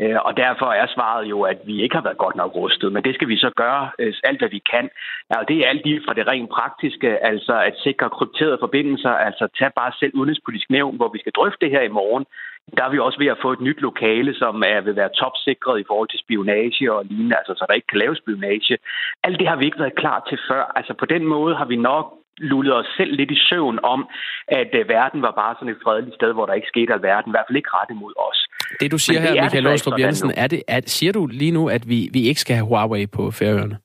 [0.00, 3.04] Øh, og derfor er svaret jo, at vi ikke har været godt nok rustet, men
[3.04, 4.90] det skal vi så gøre øh, alt, hvad vi kan.
[5.30, 9.48] Og det er alt lige fra det rent praktiske, altså at sikre krypterede forbindelser, altså
[9.58, 12.26] tage bare selv udenrigspolitisk nævn, hvor vi skal drøfte det her i morgen.
[12.76, 15.80] Der er vi også ved at få et nyt lokale, som er, vil være topsikret
[15.80, 18.78] i forhold til spionage og lignende, altså så der ikke kan laves spionage.
[19.24, 20.72] Alt det har vi ikke været klar til før.
[20.76, 24.08] Altså på den måde har vi nok lullet os selv lidt i søvn om,
[24.48, 27.34] at uh, verden var bare sådan et fredeligt sted, hvor der ikke skete alverden, i
[27.34, 28.38] hvert fald ikke ret imod os.
[28.80, 31.88] Det du siger her, Michael Åstrup Jensen, er det, er, siger du lige nu, at
[31.88, 33.78] vi, vi ikke skal have Huawei på Færøerne?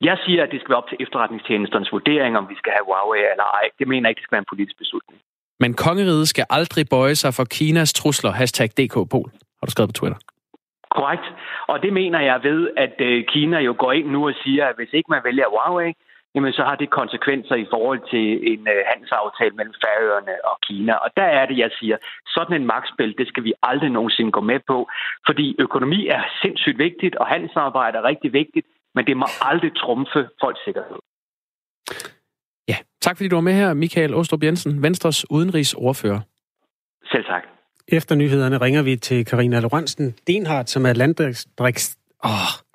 [0.00, 3.20] Jeg siger, at det skal være op til efterretningstjenesternes vurdering, om vi skal have Huawei
[3.32, 3.66] eller ej.
[3.78, 5.20] Det mener jeg ikke, det skal være en politisk beslutning.
[5.60, 9.98] Men kongeriget skal aldrig bøje sig for Kinas trusler, hashtag DKPol, har du skrevet på
[10.00, 10.18] Twitter.
[10.96, 11.26] Korrekt.
[11.68, 14.76] Og det mener jeg ved, at øh, Kina jo går ind nu og siger, at
[14.76, 15.92] hvis ikke man vælger Huawei,
[16.36, 20.94] jamen så har det konsekvenser i forhold til en øh, handelsaftale mellem Færøerne og Kina.
[21.04, 21.96] Og der er det, jeg siger,
[22.36, 24.78] sådan en magtspil, det skal vi aldrig nogensinde gå med på,
[25.28, 30.20] fordi økonomi er sindssygt vigtigt, og handelsarbejde er rigtig vigtigt, men det må aldrig trumfe
[30.42, 30.98] folks sikkerhed.
[32.68, 36.20] Ja, tak fordi du var med her, Michael Ostrup Jensen, Venstres udenrigsordfører.
[37.12, 37.44] Selv tak.
[37.88, 42.30] Efter nyhederne ringer vi til Karina Lorentzen Denhardt, som er landdistrikts, oh,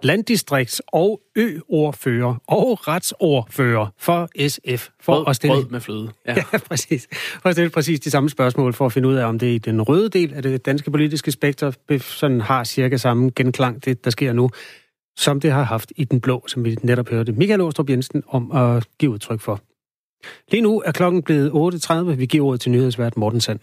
[0.06, 4.90] landdistrikts- og ø-ordfører og retsordfører for SF.
[5.00, 6.12] For Rød, at stille, rød med fløde.
[6.28, 6.36] Ja.
[6.54, 7.08] ja, præcis.
[7.42, 9.58] For at stille præcis de samme spørgsmål, for at finde ud af, om det i
[9.58, 14.12] den røde del af det danske politiske spektrum sådan har cirka samme genklang, det der
[14.12, 14.50] sker nu,
[15.18, 18.52] som det har haft i den blå, som vi netop hørte Michael Åstrup Jensen om
[18.52, 19.62] at give udtryk for.
[20.52, 21.96] Lige nu er klokken blevet 8.30.
[21.96, 23.60] Vi giver ordet til nyhedsvært Morten Sand.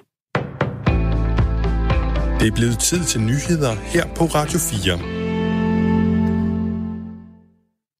[2.41, 5.18] Det er blevet tid til nyheder her på Radio 4.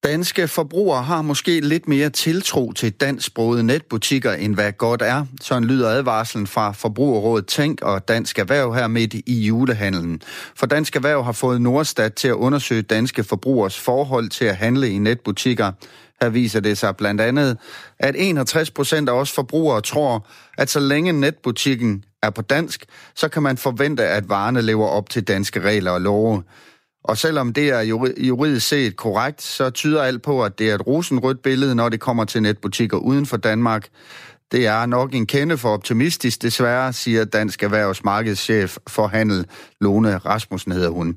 [0.05, 5.25] Danske forbrugere har måske lidt mere tiltro til dansksprogede netbutikker, end hvad godt er.
[5.41, 10.23] Sådan lyder advarslen fra Forbrugerrådet Tænk og Dansk Erhverv her midt i julehandlen.
[10.57, 14.91] For Dansk Erhverv har fået Nordstat til at undersøge danske forbrugers forhold til at handle
[14.91, 15.73] i netbutikker.
[16.23, 17.59] Her viser det sig blandt andet,
[17.99, 20.27] at 61 procent af os forbrugere tror,
[20.59, 22.85] at så længe netbutikken er på dansk,
[23.15, 26.43] så kan man forvente, at varerne lever op til danske regler og love.
[27.05, 27.81] Og selvom det er
[28.19, 32.01] juridisk set korrekt, så tyder alt på, at det er et rosenrødt billede, når det
[32.01, 33.89] kommer til netbutikker uden for Danmark.
[34.53, 39.47] Det er nok en kende for optimistisk, desværre, siger Dansk Erhvervsmarkedschef for handel,
[39.81, 41.17] Lone Rasmussen hedder hun.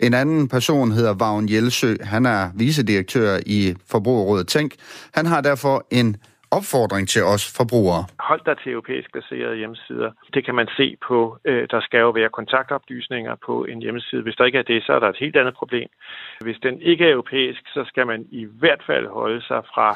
[0.00, 1.96] En anden person hedder Vagn Jelsø.
[2.00, 4.72] Han er vicedirektør i Forbrugerrådet Tænk.
[5.14, 6.16] Han har derfor en
[6.58, 8.02] opfordring til os forbrugere.
[8.30, 10.10] Hold dig til europæisk baserede hjemmesider.
[10.34, 11.38] Det kan man se på.
[11.44, 14.22] Øh, der skal jo være kontaktoplysninger på en hjemmeside.
[14.22, 15.88] Hvis der ikke er det, så er der et helt andet problem.
[16.40, 19.88] Hvis den ikke er europæisk, så skal man i hvert fald holde sig fra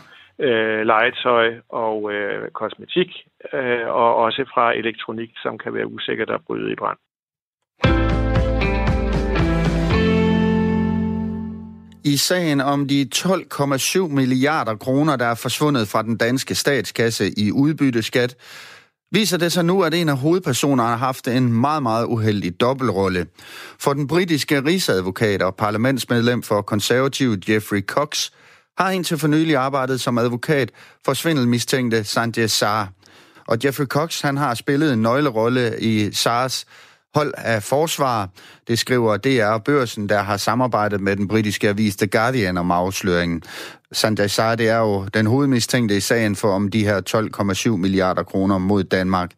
[0.46, 3.10] øh, legetøj og øh, kosmetik,
[3.52, 6.98] øh, og også fra elektronik, som kan være usikkert at bryde i brand.
[12.04, 17.52] I sagen om de 12,7 milliarder kroner, der er forsvundet fra den danske statskasse i
[17.52, 18.36] udbytteskat,
[19.12, 23.26] viser det sig nu, at en af hovedpersonerne har haft en meget, meget uheldig dobbeltrolle.
[23.78, 28.30] For den britiske rigsadvokat og parlamentsmedlem for konservativ Jeffrey Cox
[28.78, 30.70] har indtil for nylig arbejdet som advokat
[31.04, 32.92] for svindelmistænkte Sanjay Saar.
[33.46, 36.66] Og Jeffrey Cox han har spillet en nøglerolle i SARS
[37.14, 38.28] hold af forsvar.
[38.68, 43.42] Det skriver DR Børsen, der har samarbejdet med den britiske avis The Guardian om afsløringen.
[43.92, 47.00] Sanjay Shah, det er jo den hovedmistænkte i sagen for om de her
[47.70, 49.30] 12,7 milliarder kroner mod Danmark.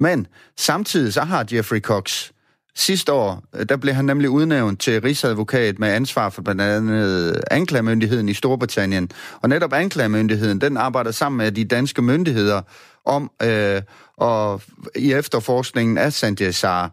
[0.00, 2.30] Men samtidig så har Jeffrey Cox
[2.78, 8.28] Sidste år, der blev han nemlig udnævnt til rigsadvokat med ansvar for blandt andet anklagemyndigheden
[8.28, 9.10] i Storbritannien.
[9.42, 12.62] Og netop anklagemyndigheden, den arbejder sammen med de danske myndigheder
[13.08, 13.82] om øh,
[14.16, 14.62] og
[14.96, 16.90] i efterforskningen af Sanjay Sara.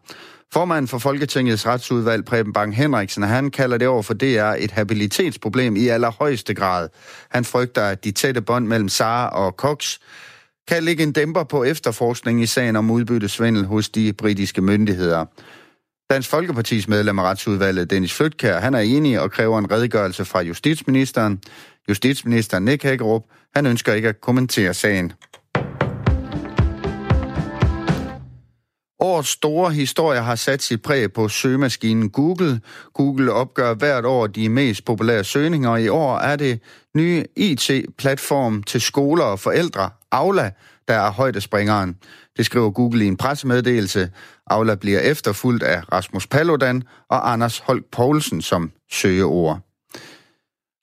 [0.54, 5.76] Formanden for Folketingets retsudvalg, Preben Bang Henriksen, han kalder det over for DR et habilitetsproblem
[5.76, 6.90] i allerhøjeste grad.
[7.30, 9.98] Han frygter, at de tætte bånd mellem Sara og Cox
[10.68, 15.26] kan ligge en dæmper på efterforskningen i sagen om udbyttesvindel hos de britiske myndigheder.
[16.10, 20.42] Dansk Folkepartis medlem af retsudvalget, Dennis Flytkær, han er enig og kræver en redegørelse fra
[20.42, 21.42] justitsministeren.
[21.90, 23.24] Justitsminister Nick Hagerup,
[23.56, 25.14] han ønsker ikke at kommentere sagen.
[29.00, 32.62] Årets store historie har sat sit præg på søgemaskinen Google.
[32.94, 36.60] Google opgør hvert år de mest populære søgninger, og i år er det
[36.96, 40.52] nye IT-platform til skoler og forældre, Aula,
[40.88, 41.96] der er højdespringeren.
[42.38, 44.10] Det skriver Google i en pressemeddelelse.
[44.48, 49.60] Aula bliver efterfulgt af Rasmus Paludan og Anders Holk Poulsen som søgeord.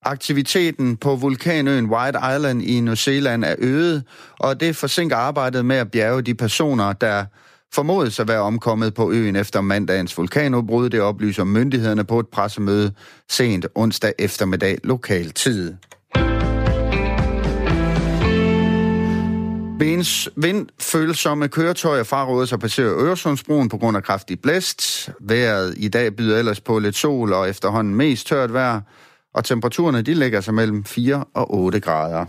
[0.05, 4.05] Aktiviteten på vulkanøen White Island i New Zealand er øget,
[4.39, 7.25] og det forsinker arbejdet med at bjerge de personer, der
[7.75, 10.91] formodes at være omkommet på øen efter mandagens vulkanudbrud.
[10.91, 12.93] Det oplyser myndighederne på et pressemøde
[13.31, 15.75] sent onsdag eftermiddag lokal tid.
[20.37, 25.11] Vindfølsomme køretøjer frarådes at passere Øresundsbroen på grund af kraftig blæst.
[25.21, 28.81] Vejret i dag byder ellers på lidt sol og efterhånden mest tørt vejr,
[29.35, 32.27] og temperaturerne de ligger sig mellem 4 og 8 grader.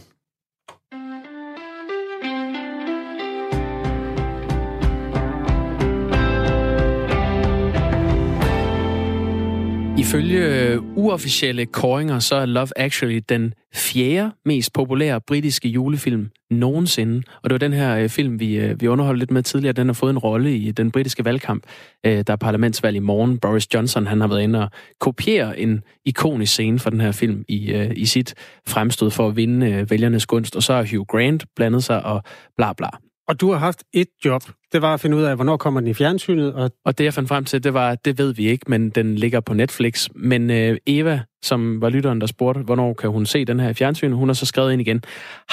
[9.98, 17.24] Ifølge øh, uofficielle kåringer, så er Love Actually den fjerde mest populære britiske julefilm nogensinde.
[17.44, 19.74] Og det var den her øh, film, vi, øh, vi underholdt lidt med tidligere.
[19.74, 21.64] Den har fået en rolle i den britiske valgkamp.
[22.04, 23.38] Der er parlamentsvalg i morgen.
[23.40, 27.46] Boris Johnson han har været inde og kopiere en ikonisk scene fra den her film
[27.48, 28.36] i, i sit
[28.68, 30.56] fremstød for at vinde vælgernes gunst.
[30.56, 32.24] Og så har Hugh Grant blandet sig og
[32.58, 32.90] bla bla.
[33.28, 34.44] Og du har haft et job.
[34.72, 36.54] Det var at finde ud af, hvornår kommer den i fjernsynet.
[36.54, 39.16] Og, og det jeg fandt frem til, det var, det ved vi ikke, men den
[39.16, 40.10] ligger på Netflix.
[40.16, 43.74] Men øh, Eva, som var lytteren, der spurgte, hvornår kan hun se den her i
[43.74, 45.04] fjernsynet, hun har så skrevet ind igen.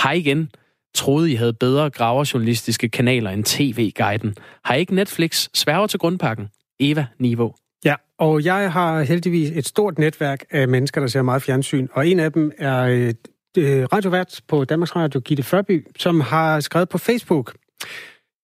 [0.03, 0.51] Hej igen.
[0.95, 4.35] troede, I havde bedre graverjournalistiske kanaler end TV-guiden.
[4.65, 5.49] Har I ikke Netflix?
[5.55, 6.49] Sværger til grundpakken.
[6.81, 7.55] Eva Niveau.
[7.85, 12.09] Ja, og jeg har heldigvis et stort netværk af mennesker, der ser meget fjernsyn, og
[12.09, 13.13] en af dem er
[13.59, 17.55] øh, radiovært på Danmarks Radio, Gitte Førby, som har skrevet på Facebook.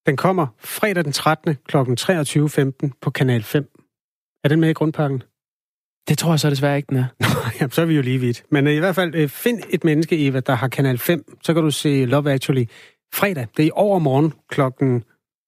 [0.05, 1.55] Den kommer fredag den 13.
[1.67, 1.77] kl.
[1.77, 3.69] 23.15 på Kanal 5.
[4.43, 5.23] Er den med i grundpakken?
[6.07, 7.05] Det tror jeg så desværre ikke, den er.
[7.59, 8.43] Jamen, så er vi jo lige vidt.
[8.51, 11.53] Men øh, i hvert fald, øh, find et menneske, Eva, der har Kanal 5, så
[11.53, 12.65] kan du se Love Actually
[13.13, 13.47] fredag.
[13.57, 15.03] Det er i overmorgen klokken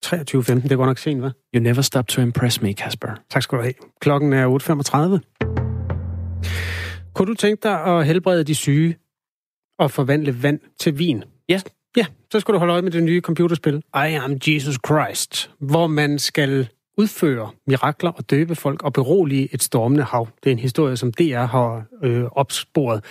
[0.06, 0.68] 23.15.
[0.68, 1.50] Det går nok sent, hva'?
[1.56, 3.10] You never stop to impress me, Kasper.
[3.30, 3.74] Tak skal du have.
[4.02, 7.14] Klokken er 8.35.
[7.14, 8.98] Kunne du tænke dig at helbrede de syge
[9.80, 11.24] og forvandle vand til vin?
[11.50, 11.60] Ja.
[11.98, 15.88] Ja, så skal du holde øje med det nye computerspil I Am Jesus Christ, hvor
[15.88, 20.28] man skal udføre mirakler og døbe folk og berolige et stormende hav.
[20.44, 23.04] Det er en historie, som DR har øh, opsporet.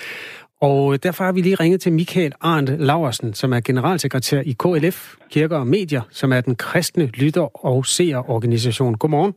[0.61, 5.15] Og derfor har vi lige ringet til Michael Arndt Laversen, som er generalsekretær i KLF,
[5.31, 8.95] Kirker og Medier, som er den kristne lytter- og seerorganisation.
[8.95, 9.33] Godmorgen.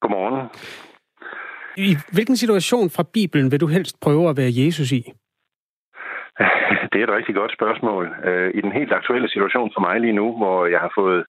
[0.00, 0.48] Godmorgen.
[1.76, 5.12] I hvilken situation fra Bibelen vil du helst prøve at være Jesus i?
[6.90, 8.04] Det er et rigtig godt spørgsmål.
[8.28, 11.24] Øh, I den helt aktuelle situation for mig lige nu, hvor jeg har fået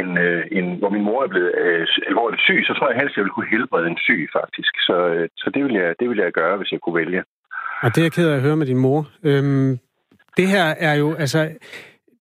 [0.00, 3.12] en, øh, en, hvor min mor er blevet øh, alvorligt syg, så tror jeg helst,
[3.12, 4.72] at jeg ville kunne helbrede en syg, faktisk.
[4.88, 7.22] Så, øh, så det, vil jeg, det vil jeg gøre, hvis jeg kunne vælge.
[7.84, 9.00] Og det er jeg ked af at høre med din mor.
[9.28, 9.78] Øhm,
[10.36, 11.40] det her er jo, altså,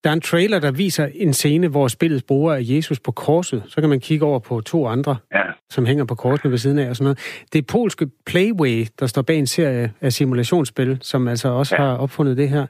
[0.03, 3.63] der er en trailer, der viser en scene, hvor spillet bruger af Jesus på korset.
[3.67, 5.41] Så kan man kigge over på to andre, ja.
[5.69, 7.19] som hænger på korsene ved siden af og sådan noget.
[7.53, 11.83] Det er polske Playway, der står bag en serie af simulationsspil, som altså også ja.
[11.83, 12.65] har opfundet det her.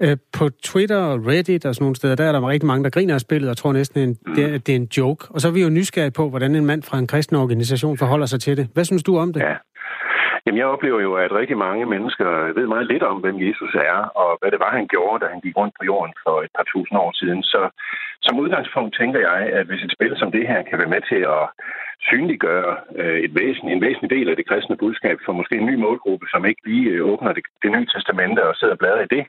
[0.00, 2.90] Øh, på Twitter og Reddit og sådan nogle steder, der er der rigtig mange, der
[2.90, 4.34] griner af spillet og tror næsten, en, mm.
[4.34, 5.26] det, er, det er en joke.
[5.30, 8.26] Og så er vi jo nysgerrige på, hvordan en mand fra en kristen organisation forholder
[8.26, 8.68] sig til det.
[8.74, 9.40] Hvad synes du om det?
[9.40, 9.54] Ja.
[10.46, 12.28] Jamen, jeg oplever jo, at rigtig mange mennesker
[12.58, 15.40] ved meget lidt om, hvem Jesus er, og hvad det var, han gjorde, da han
[15.40, 17.42] gik rundt på jorden for et par tusind år siden.
[17.42, 17.60] Så
[18.22, 21.22] som udgangspunkt tænker jeg, at hvis et spil som det her kan være med til
[21.38, 21.44] at
[22.08, 25.74] synliggøre øh, et væsen, en væsentlig del af det kristne budskab for måske en ny
[25.74, 29.14] målgruppe, som ikke lige øh, åbner det, det nye testamente og sidder og bladrer i
[29.16, 29.24] det,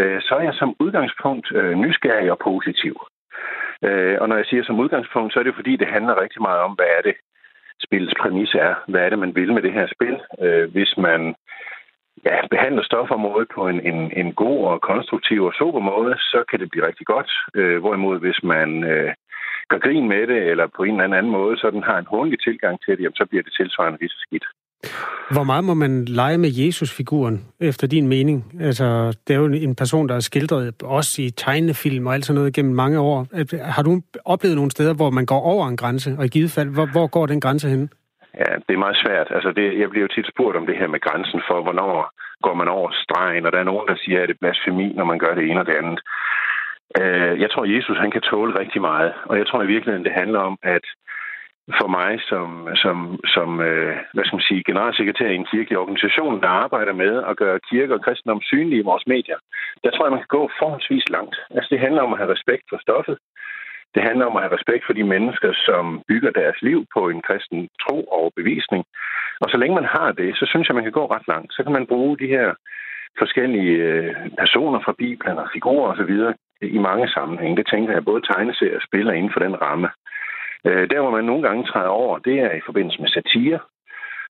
[0.00, 1.46] øh, så er jeg som udgangspunkt
[1.84, 2.94] nysgerrig og positiv.
[4.20, 6.72] Og når jeg siger som udgangspunkt, så er det fordi, det handler rigtig meget om,
[6.72, 7.14] hvad er det,
[7.86, 8.74] spillets præmis er.
[8.88, 10.16] Hvad er det, man vil med det her spil?
[10.44, 11.34] Øh, hvis man
[12.24, 16.60] ja, behandler stofområdet på en, en, en god og konstruktiv og sober måde, så kan
[16.60, 17.30] det blive rigtig godt.
[17.54, 19.14] Øh, hvorimod hvis man øh,
[19.68, 22.40] gør grin med det, eller på en eller anden måde, så den har en håndelig
[22.40, 24.46] tilgang til det, jamen, så bliver det tilsvarende lige så skidt.
[25.30, 28.38] Hvor meget må man lege med Jesus-figuren, efter din mening?
[28.60, 28.86] Altså,
[29.24, 32.54] det er jo en person, der er skildret også i tegnefilm og alt sådan noget
[32.54, 33.26] gennem mange år.
[33.76, 36.68] Har du oplevet nogle steder, hvor man går over en grænse, og i givet fald,
[36.68, 37.90] hvor, hvor går den grænse hen?
[38.34, 39.28] Ja, det er meget svært.
[39.30, 41.94] Altså, det, jeg bliver jo tit spurgt om det her med grænsen for, hvornår
[42.42, 45.04] går man over stregen, og der er nogen, der siger, at det er blasfemi, når
[45.04, 46.00] man gør det ene og det andet.
[47.00, 50.20] Øh, jeg tror, Jesus han kan tåle rigtig meget, og jeg tror i virkeligheden, det
[50.20, 50.84] handler om, at
[51.80, 52.96] for mig som, som,
[53.34, 57.36] som øh, hvad skal man sige, generalsekretær i en kirkelig organisation, der arbejder med at
[57.36, 59.38] gøre kirke og kristendom synlige i vores medier,
[59.84, 61.36] der tror jeg, man kan gå forholdsvis langt.
[61.56, 63.18] Altså det handler om at have respekt for stoffet.
[63.94, 67.22] Det handler om at have respekt for de mennesker, som bygger deres liv på en
[67.22, 68.84] kristen tro og bevisning.
[69.40, 71.50] Og så længe man har det, så synes jeg, man kan gå ret langt.
[71.52, 72.48] Så kan man bruge de her
[73.18, 76.14] forskellige øh, personer fra Bibelen og figurer osv.
[76.62, 77.56] i mange sammenhænge.
[77.56, 79.88] Det tænker jeg både tegneserier og spiller inden for den ramme.
[80.66, 83.60] Øh, der, hvor man nogle gange træder over, det er i forbindelse med satire,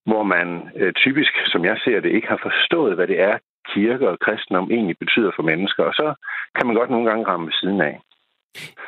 [0.06, 3.38] hvor man øh, typisk, som jeg ser det, ikke har forstået, hvad det er,
[3.74, 5.82] kirke og kristendom egentlig betyder for mennesker.
[5.82, 6.14] Og så
[6.56, 7.94] kan man godt nogle gange ramme ved siden af.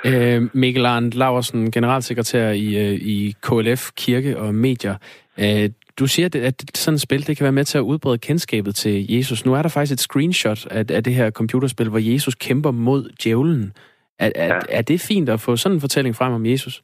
[0.06, 4.96] Øh, Mikkel Arndt Laversen, generalsekretær i, øh, i KLF Kirke og Medier.
[5.38, 8.74] Øh, du siger, at sådan et spil det kan være med til at udbrede kendskabet
[8.74, 9.46] til Jesus.
[9.46, 13.10] Nu er der faktisk et screenshot af, af det her computerspil, hvor Jesus kæmper mod
[13.24, 13.72] djævlen.
[14.18, 14.60] Er, er, ja.
[14.68, 16.82] er det fint at få sådan en fortælling frem om Jesus?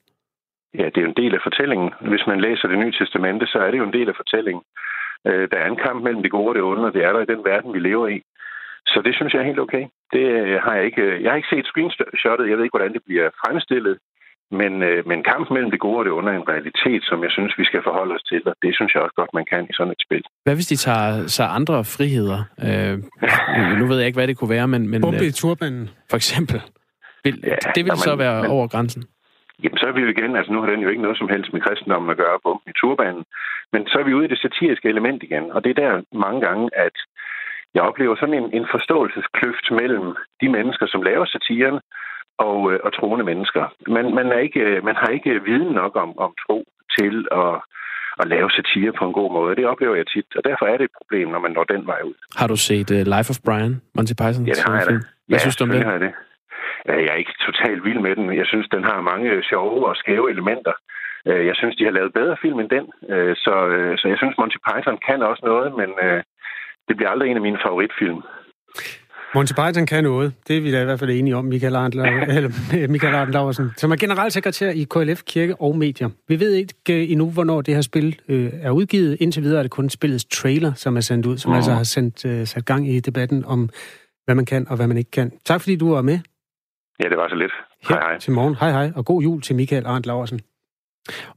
[0.79, 1.91] Ja, det er jo en del af fortællingen.
[2.01, 4.63] Hvis man læser det nye testamente, så er det jo en del af fortællingen.
[5.29, 7.21] Øh, der er en kamp mellem det gode og det onde, og det er der
[7.21, 8.19] i den verden, vi lever i.
[8.93, 9.85] Så det synes jeg er helt okay.
[10.13, 11.03] Det øh, har jeg ikke.
[11.03, 12.49] Øh, jeg har ikke set screenshotet.
[12.49, 13.99] Jeg ved ikke, hvordan det bliver fremstillet.
[14.51, 14.73] Men,
[15.11, 17.65] men kampen mellem det gode og det onde er en realitet, som jeg synes, vi
[17.65, 20.03] skal forholde os til, og det synes jeg også godt, man kan i sådan et
[20.07, 20.23] spil.
[20.45, 22.41] Hvad hvis de tager sig andre friheder?
[22.67, 22.95] Øh,
[23.79, 24.89] nu ved jeg ikke, hvad det kunne være, men...
[24.91, 25.91] men Bombe i turbanen.
[26.11, 26.63] For eksempel.
[27.25, 29.03] Vil, ja, det vil så være men, over grænsen?
[29.63, 31.53] Jamen, så er vi jo igen, altså nu har den jo ikke noget som helst
[31.53, 33.25] med kristendommen at gøre på i turbanen,
[33.73, 36.41] men så er vi ude i det satiriske element igen, og det er der mange
[36.47, 36.97] gange, at
[37.75, 40.07] jeg oplever sådan en, en forståelseskløft mellem
[40.41, 41.79] de mennesker, som laver satiren,
[42.39, 43.65] og, øh, og troende mennesker.
[43.97, 46.59] Man, man, er ikke, man har ikke viden nok om, om tro
[46.99, 47.55] til at,
[48.21, 49.57] at lave satire på en god måde.
[49.57, 52.01] Det oplever jeg tit, og derfor er det et problem, når man når den vej
[52.05, 52.15] ud.
[52.41, 54.45] Har du set uh, Life of Brian, Monty Python?
[54.47, 54.93] Ja, det har jeg da.
[54.93, 55.85] Hvad ja, synes du om det?
[55.85, 56.13] Har jeg det.
[56.89, 58.27] Øh, Jeg er ikke totalt vild med den.
[58.41, 60.75] Jeg synes, den har mange sjove og skæve elementer.
[61.29, 62.85] Øh, Jeg synes, de har lavet bedre film end den.
[63.15, 63.55] Øh, Så,
[64.01, 65.91] så jeg synes, Monty Python kan også noget, men
[66.89, 68.21] det bliver aldrig en af mine favoritfilm.
[69.35, 70.33] Monty Python kan noget.
[70.49, 71.95] Det er vi da i hvert fald enige om, Michael Arndt,
[72.37, 76.09] eller Michael Arndt Laversen, som er generalsekretær i KLF Kirke og Medier.
[76.29, 79.17] Vi ved ikke endnu, hvornår det her spil øh, er udgivet.
[79.21, 81.57] Indtil videre er det kun spillets trailer, som er sendt ud, som Mhm.
[81.57, 83.69] altså har sendt, øh, sat gang i debatten om,
[84.25, 85.33] hvad man kan og hvad man ikke kan.
[85.45, 86.19] Tak fordi du var med
[87.01, 87.53] Ja, det var så lidt.
[87.89, 88.19] her hej, hej.
[88.19, 88.55] til morgen.
[88.55, 90.41] Hej hej, og god jul til Michael Arndt Laversen.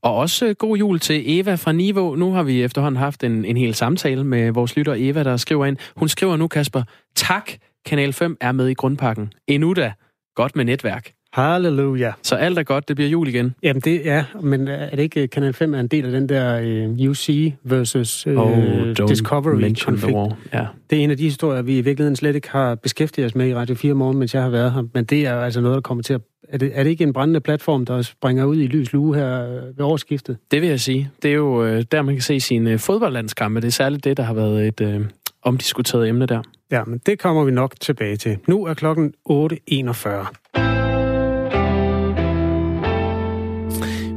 [0.02, 2.16] Og også øh, god jul til Eva fra Niveau.
[2.16, 5.66] Nu har vi efterhånden haft en, en hel samtale med vores lytter Eva, der skriver
[5.66, 5.78] ind.
[5.96, 6.84] Hun skriver nu, Kasper,
[7.16, 7.52] tak,
[7.86, 9.34] Kanal 5 er med i grundpakken.
[9.48, 9.94] Endnu da.
[10.36, 11.12] Godt med netværk.
[11.34, 12.12] Halleluja.
[12.24, 13.56] Så alt er godt, det bliver jul igen.
[13.64, 16.60] Jamen det er, men er det ikke Kanal 5 er en del af den der
[16.64, 18.58] øh, UC versus øh, Oh,
[19.00, 20.16] don't Discovery mention the konflikt?
[20.16, 20.38] war.
[20.54, 20.66] Ja.
[20.90, 23.48] Det er en af de historier, vi i virkeligheden slet ikke har beskæftiget os med
[23.48, 24.84] i Radio 4 morgen, mens jeg har været her.
[24.94, 26.22] Men det er altså noget, der kommer til at...
[26.50, 29.44] Er det, er det ikke en brændende platform, der springer ud i lys lue her
[29.46, 30.38] øh, ved årsskiftet?
[30.52, 31.10] Det vil jeg sige.
[31.24, 33.62] Det er jo øh, der, man kan se sine øh, fodboldlandskampe.
[33.62, 35.02] Det er særligt det, der har været et øh,
[35.44, 36.42] omdiskuteret emne der.
[36.72, 38.38] Ja, men det kommer vi nok tilbage til.
[38.48, 40.79] Nu er klokken 8.41.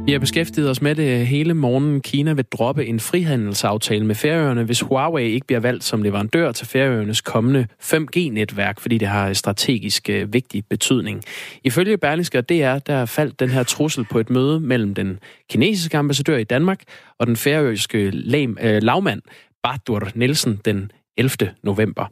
[0.05, 2.01] Vi har beskæftiget os med det hele morgen.
[2.01, 6.67] Kina vil droppe en frihandelsaftale med Færøerne, hvis Huawei ikke bliver valgt som leverandør til
[6.67, 11.23] Færøernes kommende 5G-netværk, fordi det har strategisk øh, vigtig betydning.
[11.63, 15.97] Ifølge Berlingske og DR, der faldt den her trussel på et møde mellem den kinesiske
[15.97, 16.81] ambassadør i Danmark
[17.19, 19.21] og den færøske lam, øh, lavmand
[19.63, 21.51] Bartur Nielsen den 11.
[21.63, 22.05] november.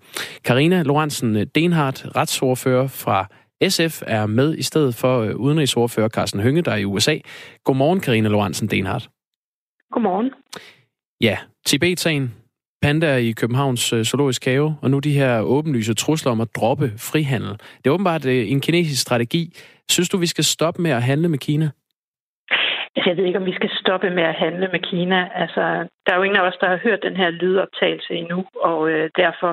[0.43, 3.27] Karina Lorentzen Denhardt, retsordfører fra
[3.69, 7.15] SF, er med i stedet for øh, udenrigsordfører Carsten Hønge, der er i USA.
[7.63, 9.09] Godmorgen, Karina Lorentzen Denhardt.
[9.91, 10.31] Godmorgen.
[11.21, 12.33] Ja, Tibet-sagen,
[12.81, 16.91] pandaer i Københavns øh, zoologisk have, og nu de her åbenlyse trusler om at droppe
[17.11, 17.51] frihandel.
[17.51, 19.43] Det er åbenbart øh, en kinesisk strategi.
[19.89, 21.69] Synes du, vi skal stoppe med at handle med Kina?
[22.95, 25.29] Altså, jeg ved ikke, om vi skal stoppe med at handle med Kina.
[25.35, 25.61] Altså,
[26.05, 29.09] der er jo ingen af os, der har hørt den her lydoptagelse endnu, og øh,
[29.17, 29.51] derfor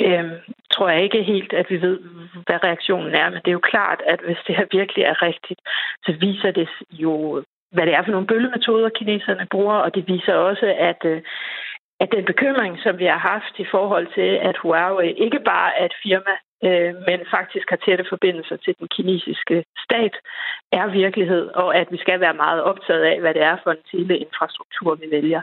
[0.00, 0.30] øh,
[0.70, 1.98] tror jeg ikke helt, at vi ved,
[2.46, 3.30] hvad reaktionen er.
[3.30, 5.60] Men det er jo klart, at hvis det her virkelig er rigtigt,
[6.06, 7.42] så viser det jo,
[7.72, 11.22] hvad det er for nogle bøllemetoder, kineserne bruger, og det viser også, at øh,
[12.00, 15.84] at den bekymring, som vi har haft i forhold til, at Huawei ikke bare er
[15.84, 16.34] et firma,
[16.66, 20.14] øh, men faktisk har tætte forbindelser til den kinesiske stat,
[20.72, 23.84] er virkelighed, og at vi skal være meget optaget af, hvad det er for en
[23.90, 25.42] teleinfrastruktur, vi vælger.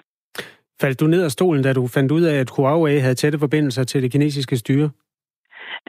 [0.81, 3.83] Faldt du ned af stolen, da du fandt ud af, at Huawei havde tætte forbindelser
[3.83, 4.89] til det kinesiske styre?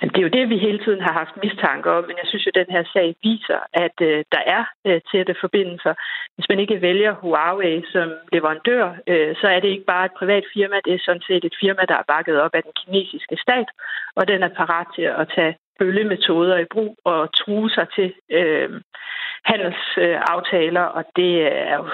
[0.00, 2.50] Det er jo det, vi hele tiden har haft mistanke om, men jeg synes jo,
[2.54, 5.94] at den her sag viser, at øh, der er øh, tætte forbindelser.
[6.34, 10.44] Hvis man ikke vælger Huawei som leverandør, øh, så er det ikke bare et privat
[10.54, 13.68] firma, det er sådan set et firma, der er bakket op af den kinesiske stat,
[14.16, 18.70] og den er parat til at tage bøllemetoder i brug og true sig til øh,
[19.44, 21.32] handelsaftaler, og det
[21.70, 21.88] er jo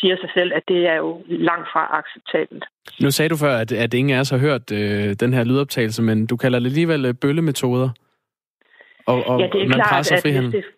[0.00, 2.64] siger sig selv, at det er jo langt fra acceptabelt.
[3.00, 6.02] Nu sagde du før, at, at ingen af os har hørt øh, den her lydoptagelse,
[6.02, 7.90] men du kalder det alligevel øh, bøllemetoder.
[9.06, 10.50] Og, og ja, det er man klart, presser at frihandel.
[10.50, 10.70] hvis det,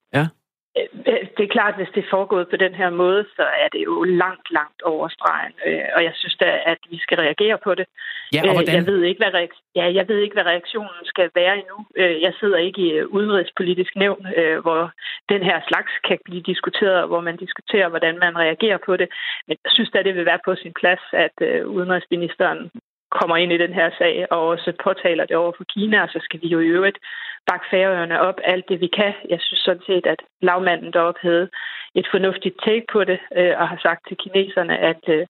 [1.36, 3.80] det er klart, at hvis det er foregået på den her måde, så er det
[3.84, 5.52] jo langt, langt over stregen.
[5.66, 7.86] Øh, Og jeg synes da, at vi skal reagere på det.
[8.34, 8.74] Ja, og Øh, hvordan?
[8.74, 11.78] Jeg ved ikke, hvad, reak- ja, jeg ved ikke, hvad reaktionen skal være endnu.
[11.96, 14.82] Øh, Jeg sidder ikke i øh, udenrigspolitisk nævn, øh, hvor
[15.28, 19.08] den her slags kan blive diskuteret, og hvor man diskuterer, hvordan man reagerer på det.
[19.48, 22.70] Men jeg synes da, det vil være på sin plads, at øh, udenrigsministeren
[23.10, 26.18] kommer ind i den her sag og også påtaler det over for Kina, og så
[26.22, 26.98] skal vi jo i øvrigt
[27.46, 29.14] bakke færøerne op alt det, vi kan.
[29.28, 31.48] Jeg synes sådan set, at lavmanden deroppe havde
[31.94, 35.26] et fornuftigt take på det, øh, og har sagt til kineserne, at øh,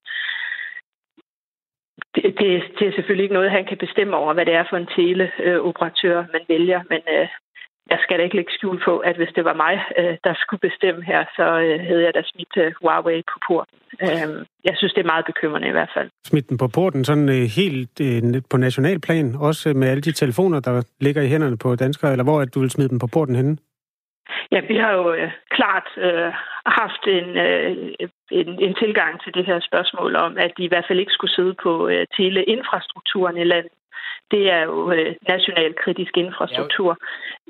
[2.15, 4.77] det, det, det er selvfølgelig ikke noget, han kan bestemme over, hvad det er for
[4.77, 7.29] en teleoperatør, man vælger, men øh,
[7.91, 10.61] jeg skal da ikke lægge skjul på, at hvis det var mig, øh, der skulle
[10.69, 13.79] bestemme her, så øh, havde jeg da smidt øh, Huawei på porten.
[14.03, 16.09] Øh, jeg synes, det er meget bekymrende i hvert fald.
[16.25, 17.29] Smidt den på porten sådan
[17.61, 18.01] helt
[18.51, 22.41] på nationalplan, også med alle de telefoner, der ligger i hænderne på danskere, eller hvor
[22.41, 23.57] er det, du vil smide den på porten henne?
[24.53, 26.33] Ja, vi har jo øh, klart øh,
[26.81, 27.71] haft en, øh,
[28.31, 31.37] en, en tilgang til det her spørgsmål om, at de i hvert fald ikke skulle
[31.39, 33.73] sidde på øh, teleinfrastrukturen i landet.
[34.31, 36.99] Det er jo øh, national kritisk infrastruktur,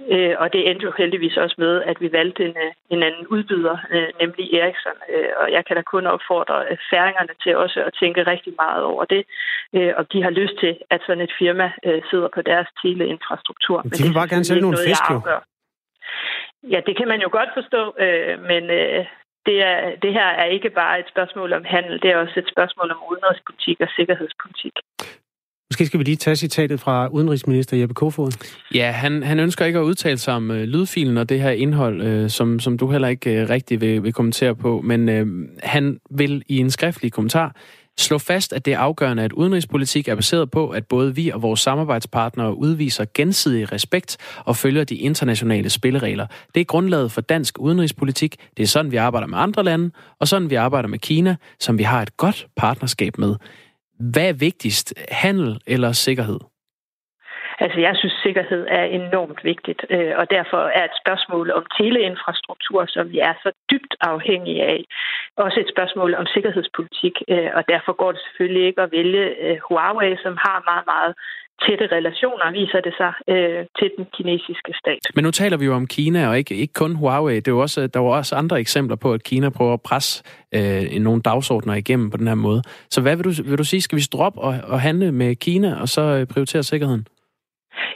[0.08, 3.26] øh, og det endte jo heldigvis også med, at vi valgte en, øh, en anden
[3.26, 4.98] udbyder, øh, nemlig Ericsson.
[5.14, 8.82] Øh, og jeg kan da kun opfordre øh, færingerne til også at tænke rigtig meget
[8.84, 9.22] over det,
[9.76, 13.82] øh, og de har lyst til, at sådan et firma øh, sidder på deres teleinfrastruktur.
[13.82, 15.20] De vil bare gerne sælge nogle fisk, jo.
[16.72, 19.06] Ja, det kan man jo godt forstå, øh, men øh,
[19.46, 22.48] det, er, det her er ikke bare et spørgsmål om handel, det er også et
[22.54, 24.72] spørgsmål om udenrigspolitik og sikkerhedspolitik.
[25.70, 28.32] Måske skal vi lige tage citatet fra udenrigsminister Jeppe Kofod.
[28.74, 32.02] Ja, han, han ønsker ikke at udtale sig om øh, lydfilen og det her indhold,
[32.02, 35.26] øh, som, som du heller ikke øh, rigtig vil, vil kommentere på, men øh,
[35.62, 37.56] han vil i en skriftlig kommentar
[37.98, 41.42] slå fast, at det er afgørende, at udenrigspolitik er baseret på, at både vi og
[41.42, 46.26] vores samarbejdspartnere udviser gensidig respekt og følger de internationale spilleregler.
[46.54, 48.36] Det er grundlaget for dansk udenrigspolitik.
[48.56, 51.78] Det er sådan, vi arbejder med andre lande, og sådan vi arbejder med Kina, som
[51.78, 53.34] vi har et godt partnerskab med.
[53.98, 56.40] Hvad er vigtigst, handel eller sikkerhed?
[57.58, 62.84] Altså, jeg synes, sikkerhed er enormt vigtigt, øh, og derfor er et spørgsmål om teleinfrastruktur,
[62.88, 64.80] som vi er så dybt afhængige af,
[65.36, 69.58] også et spørgsmål om sikkerhedspolitik, øh, og derfor går det selvfølgelig ikke at vælge øh,
[69.68, 71.12] Huawei, som har meget, meget
[71.64, 75.02] tætte relationer, viser det sig, øh, til den kinesiske stat.
[75.14, 77.36] Men nu taler vi jo om Kina, og ikke, ikke kun Huawei.
[77.36, 80.24] Det er jo også, der var også andre eksempler på, at Kina prøver at presse
[80.54, 82.62] øh, nogle dagsordner igennem på den her måde.
[82.90, 83.82] Så hvad vil du, vil du sige?
[83.82, 87.06] Skal vi droppe og, og handle med Kina, og så øh, prioritere sikkerheden?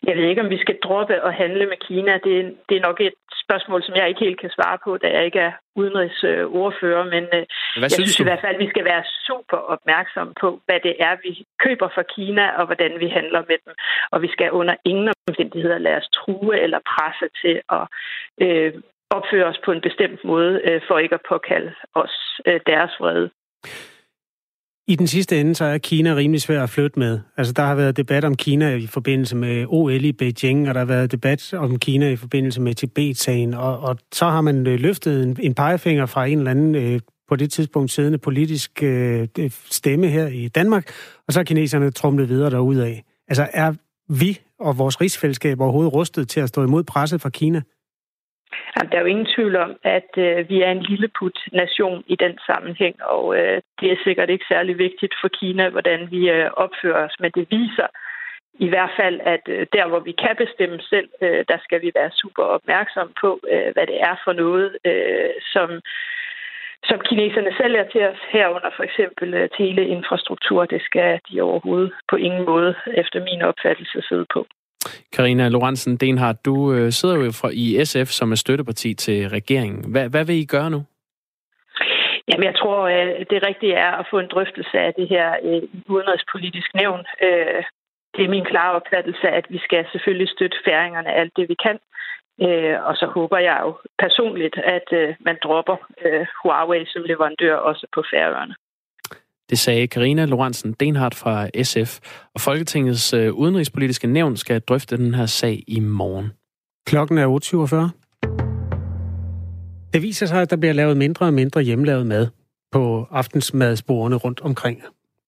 [0.06, 2.12] Jeg ved ikke, om vi skal droppe og handle med Kina.
[2.12, 2.36] Det,
[2.68, 3.18] det er nok et
[3.51, 7.05] spørgsmål, som jeg ikke helt kan svare på, da jeg ikke er udenrigsordfører.
[7.14, 7.44] Men øh,
[7.80, 8.22] hvad jeg synes du?
[8.22, 11.32] i hvert fald, at vi skal være super opmærksomme på, hvad det er, vi
[11.64, 13.72] køber fra Kina, og hvordan vi handler med dem.
[14.12, 17.84] Og vi skal under ingen omstændigheder lade os true eller presse til at
[18.44, 18.72] øh,
[19.16, 22.14] opføre os på en bestemt måde, øh, for ikke at påkalde os
[22.46, 23.30] øh, deres vrede.
[24.91, 27.20] I den sidste ende, så er Kina rimelig svær at flytte med.
[27.36, 30.80] Altså, der har været debat om Kina i forbindelse med OL i Beijing, og der
[30.80, 34.80] har været debat om Kina i forbindelse med Tibet-sagen, og, og så har man øh,
[34.80, 39.28] løftet en, en pegefinger fra en eller anden øh, på det tidspunkt siddende politisk øh,
[39.70, 40.91] stemme her i Danmark,
[41.26, 42.97] og så er kineserne trumlet videre derudad.
[43.28, 43.74] Altså, er
[44.09, 47.62] vi og vores rigsfællesskab overhovedet rustet til at stå imod presset fra Kina?
[48.74, 52.38] Jamen, der er jo ingen tvivl om, at øh, vi er en lilleput-nation i den
[52.46, 57.05] sammenhæng, og øh, det er sikkert ikke særlig vigtigt for Kina, hvordan vi øh, opfører
[57.07, 57.86] os, men det viser
[58.55, 61.90] i hvert fald, at øh, der, hvor vi kan bestemme selv, øh, der skal vi
[61.94, 65.80] være super opmærksom på, øh, hvad det er for noget, øh, som
[66.84, 72.16] som kineserne sælger til os herunder for eksempel øh, teleinfrastruktur, det skal de overhovedet på
[72.16, 74.46] ingen måde efter min opfattelse sidde på.
[75.12, 79.92] Karina Lorentzen Denhardt, du øh, sidder jo fra i SF som er støtteparti til regeringen.
[79.92, 80.84] Hvad, hvad vil I gøre nu?
[82.28, 85.62] Jamen, jeg tror, øh, det rigtige er at få en drøftelse af det her øh,
[85.88, 87.00] udenrigspolitisk nævn.
[87.22, 87.62] Øh,
[88.16, 91.78] det er min klare opfattelse, at vi skal selvfølgelig støtte færingerne alt det, vi kan.
[92.44, 97.56] Øh, og så håber jeg jo personligt, at øh, man dropper øh, Huawei som leverandør
[97.56, 98.54] også på færøerne.
[99.51, 101.98] Det sagde Karina Lorentzen Denhardt fra SF.
[102.34, 106.32] Og Folketingets øh, udenrigspolitiske nævn skal drøfte den her sag i morgen.
[106.86, 107.90] Klokken er 8.47.
[109.92, 112.28] Det viser sig, at der bliver lavet mindre og mindre hjemmelavet mad
[112.72, 114.82] på aftensmadsbordene rundt omkring.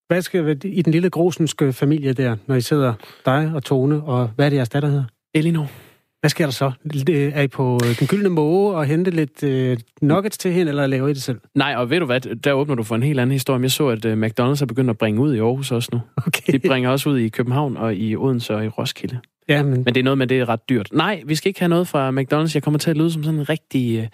[0.08, 2.94] Hvad skal i den lille grosenske familie der, når I sidder
[3.26, 5.04] dig og Tone, og hvad er det jeres datter hedder?
[5.34, 5.91] Elinor.
[6.22, 6.72] Hvad sker der så?
[7.08, 10.86] Er I på øh, den gyldne måge og hente lidt øh, nuggets til hende, eller
[10.86, 11.40] laver I det selv?
[11.54, 13.62] Nej, og ved du hvad, der åbner du for en helt anden historie.
[13.62, 16.00] Jeg så, at uh, McDonald's er begyndt at bringe ud i Aarhus også nu.
[16.26, 16.52] Okay.
[16.52, 19.20] De bringer også ud i København og i Odense og i Roskilde.
[19.48, 19.72] Ja, men...
[19.72, 20.88] men det er noget med, det er ret dyrt.
[20.92, 22.54] Nej, vi skal ikke have noget fra McDonald's.
[22.54, 24.06] Jeg kommer til at lyde som sådan en rigtig uh,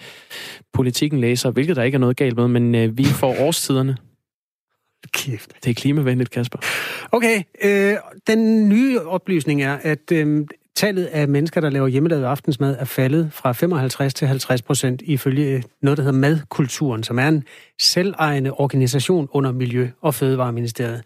[0.73, 3.97] politikken læser, hvilket der ikke er noget galt med, men uh, vi får årstiderne.
[5.13, 5.53] Kæft.
[5.65, 6.59] Det er klimavenligt, Kasper.
[7.13, 7.97] Okay, øh,
[8.27, 10.47] den nye oplysning er, at øh,
[10.79, 15.55] tallet af mennesker, der laver hjemmelavet aftensmad, er faldet fra 55 til 50 procent ifølge
[15.55, 17.45] øh, noget, der hedder Madkulturen, som er en
[17.81, 21.03] selvejende organisation under Miljø- og Fødevareministeriet.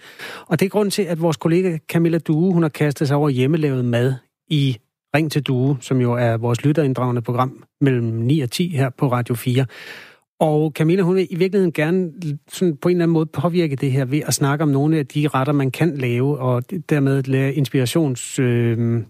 [0.46, 3.28] Og det er grund til, at vores kollega Camilla Due, hun har kastet sig over
[3.28, 4.14] hjemmelavet mad
[4.48, 4.76] i
[5.16, 9.12] Ring til Due, som jo er vores lytterinddragende program mellem 9 og 10 her på
[9.12, 9.66] Radio 4.
[10.40, 12.12] Og Camilla, hun vil i virkeligheden gerne
[12.48, 15.06] sådan på en eller anden måde påvirke det her ved at snakke om nogle af
[15.06, 18.38] de retter, man kan lave, og dermed lære inspirations...
[18.38, 19.02] Øh,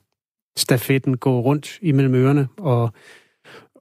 [0.56, 2.90] stafetten gå rundt imellem ørerne og,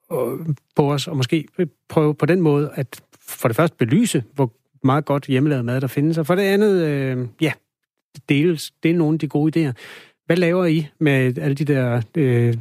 [0.10, 0.40] og
[0.76, 1.48] på os, og måske
[1.90, 4.54] prøve på den måde at for det første belyse, hvor
[4.84, 7.52] meget godt hjemmelavet mad der findes, og for det andet, øh, ja,
[8.30, 9.72] deles, det er nogle af de gode idéer.
[10.26, 12.54] Hvad laver I med alle de der øh,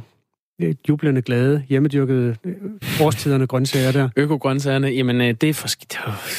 [0.89, 2.55] jublende glade, hjemmedyrkede øh,
[3.01, 4.09] årstiderne grøntsager der?
[4.15, 5.67] Økogrøntsagerne, jamen øh, det er for,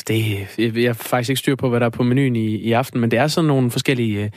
[0.08, 3.00] Det, jeg har faktisk ikke styr på, hvad der er på menuen i, i aften,
[3.00, 4.30] men det er sådan nogle forskellige øh,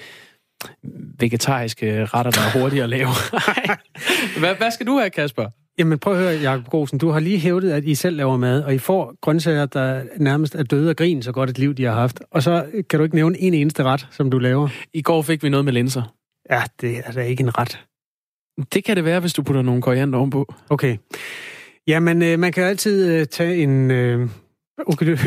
[1.20, 3.08] vegetariske retter, der er hurtige at lave.
[4.40, 5.46] hvad, hvad skal du have, Kasper?
[5.80, 7.00] Jamen prøv at høre, Jacob Grosen.
[7.00, 10.56] Du har lige hævdet, at I selv laver mad, og I får grøntsager, der nærmest
[10.56, 12.22] er døde af grin, så godt et liv, de har haft.
[12.32, 14.70] Og så kan du ikke nævne en eneste ret, som du laver.
[14.94, 16.16] I går fik vi noget med linser.
[16.50, 17.80] Ja, det er da ikke en ret.
[18.74, 20.54] Det kan det være, hvis du putter nogle koriander ovenpå.
[20.70, 20.98] Okay.
[21.88, 23.92] Jamen, øh, man kan altid øh, tage en...
[23.92, 24.30] Øh,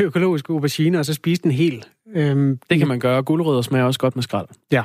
[0.01, 1.89] økologiske aubergine, og så spise den helt.
[2.15, 3.23] Øhm, Det kan man gøre.
[3.23, 4.47] Guldrødder smager også godt med skrald.
[4.71, 4.83] Ja.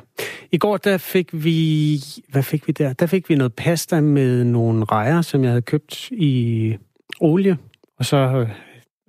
[0.52, 2.00] I går, der fik vi...
[2.28, 2.92] Hvad fik vi der?
[2.92, 6.76] Der fik vi noget pasta med nogle rejer, som jeg havde købt i
[7.20, 7.56] olie.
[7.98, 8.48] Og så øh,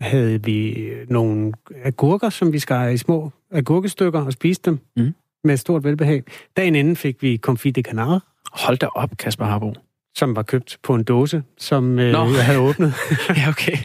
[0.01, 1.53] havde vi nogle
[1.83, 5.13] agurker, som vi skar i små agurkestykker og spiste dem mm.
[5.43, 6.23] med stort velbehag.
[6.57, 8.21] Dagen inden fik vi confit de canard.
[8.51, 9.73] Hold da op, Kasper Harbo.
[10.17, 12.25] Som var købt på en dåse, som øh, Nå.
[12.25, 12.93] jeg havde åbnet.
[13.37, 13.77] ja, okay.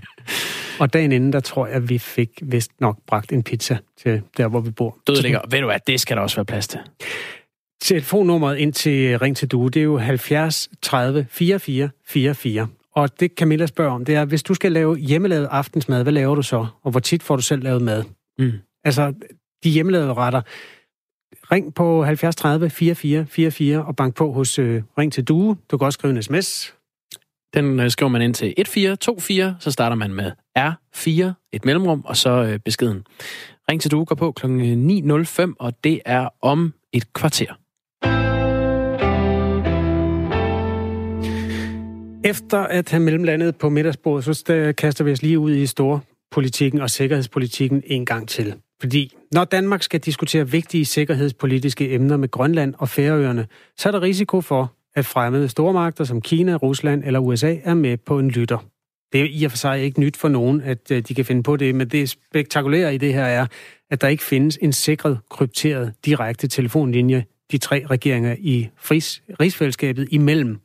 [0.81, 4.49] Og dagen inden, der tror jeg, vi fik vist nok bragt en pizza til der,
[4.49, 4.99] hvor vi bor.
[5.07, 5.41] Død ligger.
[5.51, 6.81] Ved du hvad, det skal der også være plads til.
[7.83, 12.68] Telefonnummeret ind til Ring til Due, det er jo 70 30 44 44.
[12.95, 16.35] Og det Camilla spørger om, det er, hvis du skal lave hjemmelavet aftensmad, hvad laver
[16.35, 16.66] du så?
[16.83, 18.05] Og hvor tit får du selv lavet mad?
[18.39, 18.53] Mm.
[18.85, 19.14] Altså,
[19.64, 20.41] de hjemmelavede retter.
[21.53, 25.57] Ring på 70 30 44 44 og bank på hos øh, Ring til Due.
[25.70, 26.74] Du kan også skrive en sms.
[27.55, 32.16] Den øh, skriver man ind til 1424, så starter man med R4, et mellemrum, og
[32.16, 33.05] så øh, beskeden.
[33.70, 34.46] Ring til du går på kl.
[34.46, 37.55] 9.05, øh, og det er om et kvarter.
[42.24, 46.90] Efter at have mellemlandet på middagsbordet, så kaster vi os lige ud i storpolitikken og
[46.90, 48.55] sikkerhedspolitikken en gang til.
[48.80, 53.46] Fordi når Danmark skal diskutere vigtige sikkerhedspolitiske emner med Grønland og Færøerne,
[53.76, 57.96] så er der risiko for, at fremmede stormagter som Kina, Rusland eller USA er med
[57.96, 58.59] på en lytter.
[59.12, 61.42] Det er i og for sig ikke nyt for nogen, at øh, de kan finde
[61.42, 63.46] på det, men det spektakulære i det her er,
[63.90, 70.09] at der ikke findes en sikret, krypteret, direkte telefonlinje de tre regeringer i fris, rigsfællesskabet
[70.11, 70.59] imellem.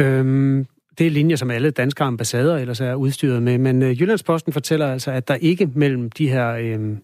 [0.00, 0.66] Øhm,
[0.98, 4.92] det er linjer, som alle danske ambassader ellers er udstyret med, men øh, Jyllandsposten fortæller
[4.92, 6.96] altså, at der ikke mellem de her øh,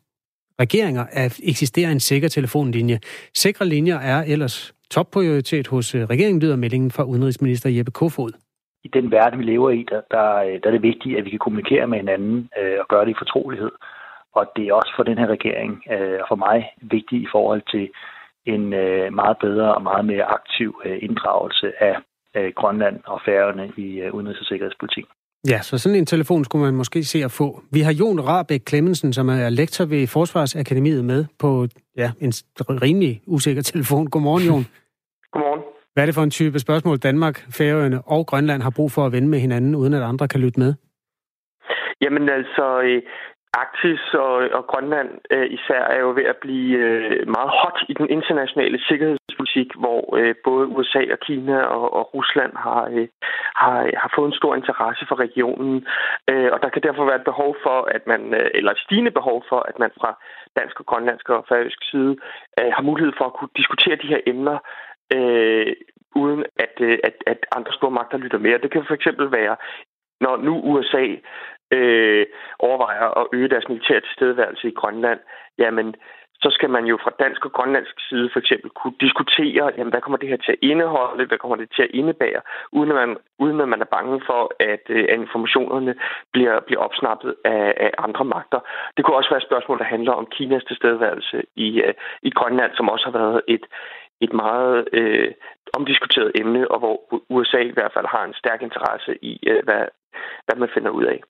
[0.60, 3.00] regeringer er, eksisterer en sikker telefonlinje.
[3.34, 8.32] Sikre linjer er ellers topprioritet hos øh, regeringen, lyder meldingen fra udenrigsminister Jeppe Kofod.
[8.84, 11.30] I den verden, vi lever i, der, der, øh, der er det vigtigt, at vi
[11.30, 13.70] kan kommunikere med hinanden øh, og gøre det i fortrolighed.
[14.34, 17.62] Og det er også for den her regering øh, og for mig vigtigt i forhold
[17.70, 17.88] til
[18.46, 21.94] en øh, meget bedre og meget mere aktiv øh, inddragelse af
[22.36, 25.04] øh, Grønland og Færøerne i øh, udenrigs- og sikkerhedspolitik.
[25.46, 27.62] Ja, så sådan en telefon skulle man måske se at få.
[27.72, 31.66] Vi har Jon Rabæk Clemmensen, som er lektor ved Forsvarsakademiet med på
[31.96, 32.32] ja, en
[32.82, 34.06] rimelig usikker telefon.
[34.06, 34.64] Godmorgen, Jon.
[35.32, 35.62] Godmorgen.
[35.92, 39.12] Hvad er det for en type spørgsmål, Danmark, Færøerne og Grønland har brug for at
[39.12, 40.74] vende med hinanden, uden at andre kan lytte med?
[42.00, 43.02] Jamen altså, øh,
[43.62, 47.94] Arktis og, og Grønland øh, især er jo ved at blive øh, meget hot i
[48.00, 48.78] den internationale
[49.58, 53.08] sikkerhedspolitik, hvor øh, både USA og Kina og, og Rusland har, øh,
[53.62, 55.86] har, har fået en stor interesse for regionen.
[56.30, 59.10] Øh, og der kan derfor være et behov for, at man, øh, eller et stigende
[59.10, 60.10] behov for, at man fra
[60.58, 62.16] dansk og grønlandsk og færøsk side
[62.58, 64.58] øh, har mulighed for at kunne diskutere de her emner
[65.16, 65.72] øh,
[66.22, 68.62] uden at, øh, at, at andre store magter lytter mere.
[68.62, 69.56] Det kan for eksempel være,
[70.20, 71.04] når nu USA
[71.76, 72.26] øh,
[72.58, 75.20] overvejer at øge deres militære tilstedeværelse i Grønland,
[75.58, 75.94] jamen
[76.42, 80.00] så skal man jo fra dansk og grønlandsk side for eksempel kunne diskutere, jamen, hvad
[80.00, 82.40] kommer det her til at indeholde, hvad kommer det til at indebære,
[82.72, 85.94] uden at man, uden at man er bange for, at, øh, at informationerne
[86.32, 88.60] bliver, bliver opsnappet af, af andre magter.
[88.96, 92.72] Det kunne også være et spørgsmål, der handler om Kinas tilstedeværelse i, øh, i Grønland,
[92.74, 93.64] som også har været et,
[94.20, 95.30] et meget øh,
[95.76, 96.96] omdiskuteret emne, og hvor
[97.30, 99.84] USA i hvert fald har en stærk interesse i, øh, hvad,
[100.46, 101.20] hvad man finder ud af.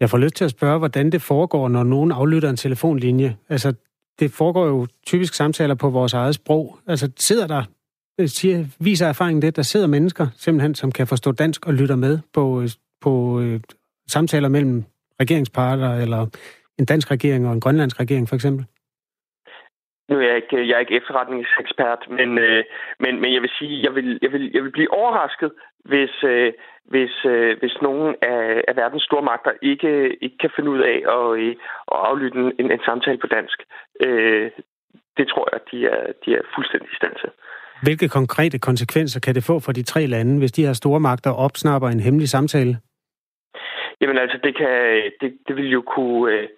[0.00, 3.36] Jeg får lyst til at spørge, hvordan det foregår, når nogen aflytter en telefonlinje.
[3.48, 3.74] Altså,
[4.20, 6.78] det foregår jo typisk samtaler på vores eget sprog.
[6.86, 7.62] Altså, sidder der,
[8.20, 11.96] øh, siger, viser erfaringen det, der sidder mennesker, simpelthen, som kan forstå dansk og lytter
[11.96, 12.68] med på, øh,
[13.00, 13.60] på øh,
[14.08, 14.84] samtaler mellem
[15.20, 16.26] regeringsparter, eller
[16.78, 18.64] en dansk regering og en grønlandsk regering, for eksempel?
[20.08, 22.64] Nu er jeg ikke, jeg er ikke efterretningsekspert, men, øh,
[23.00, 25.52] men, men jeg vil sige, jeg vil, jeg vil, jeg vil blive overrasket,
[25.84, 26.52] hvis, øh,
[26.84, 30.98] hvis, øh, hvis nogen af, af verdens store magter ikke, ikke kan finde ud af
[31.16, 31.56] at, øh,
[31.92, 33.58] at aflytte en, en samtale på dansk.
[34.06, 34.50] Øh,
[35.16, 37.30] det tror jeg, de er, de er fuldstændig i stand til.
[37.82, 41.30] Hvilke konkrete konsekvenser kan det få for de tre lande, hvis de her store magter
[41.30, 42.76] opsnapper en hemmelig samtale?
[44.00, 44.68] Jamen altså, det, kan,
[45.20, 46.32] det, det vil jo kunne...
[46.32, 46.48] Øh,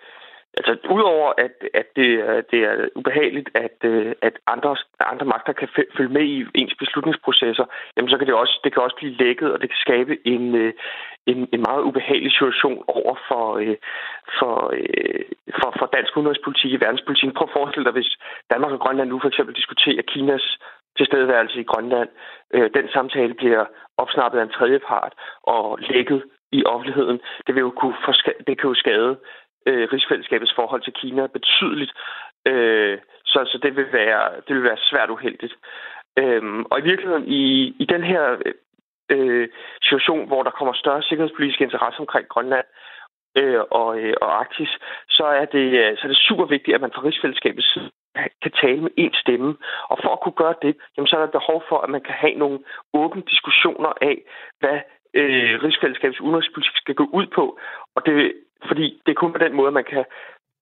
[0.60, 4.76] Altså, udover at, at det, øh, det er ubehageligt, at, øh, at andre,
[5.12, 8.82] andre magter kan følge med i ens beslutningsprocesser, jamen så kan det også, det kan
[8.82, 10.72] også blive lækket, og det kan skabe en, øh,
[11.26, 13.46] en, en meget ubehagelig situation over for,
[14.38, 14.54] for,
[15.58, 17.36] for, for dansk udenrigspolitik i verdenspolitikken.
[17.36, 18.12] Prøv at forestille dig, hvis
[18.50, 20.58] Danmark og Grønland nu for eksempel diskuterer Kinas
[20.98, 22.08] tilstedeværelse i Grønland.
[22.78, 23.64] Den samtale bliver
[23.96, 27.20] opsnappet af en tredje part og lækket i offentligheden.
[27.46, 27.94] Det, vil jo kunne
[28.46, 29.16] det kan jo skade
[29.66, 31.92] øh, rigsfællesskabets forhold til Kina betydeligt.
[32.46, 35.54] Øh, så, så det vil være det vil være svært uheldigt.
[36.18, 38.36] Øh, og i virkeligheden i, i den her
[39.10, 39.48] øh,
[39.82, 42.66] situation, hvor der kommer større sikkerhedspolitiske interesse omkring Grønland,
[43.38, 44.72] øh, og, øh, og Arktis,
[45.08, 47.90] så er, det, øh, så er det super vigtigt, at man fra rigsfællesskabets side
[48.42, 49.56] kan tale med én stemme.
[49.90, 52.14] Og for at kunne gøre det, jamen, så er der behov for, at man kan
[52.14, 52.58] have nogle
[52.94, 54.16] åbne diskussioner af,
[54.60, 54.78] hvad
[55.14, 57.58] øh, rigsfællesskabets udenrigspolitik skal gå ud på.
[57.96, 58.32] Og det,
[58.68, 60.04] fordi det er kun på den måde, man kan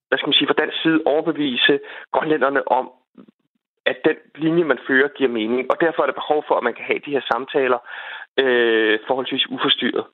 [0.09, 1.75] hvad skal man sige, fra dansk side overbevise
[2.15, 2.87] grønlænderne om,
[3.91, 5.61] at den linje, man fører, giver mening.
[5.71, 7.81] Og derfor er der behov for, at man kan have de her samtaler
[8.43, 10.05] øh, forholdsvis uforstyrret.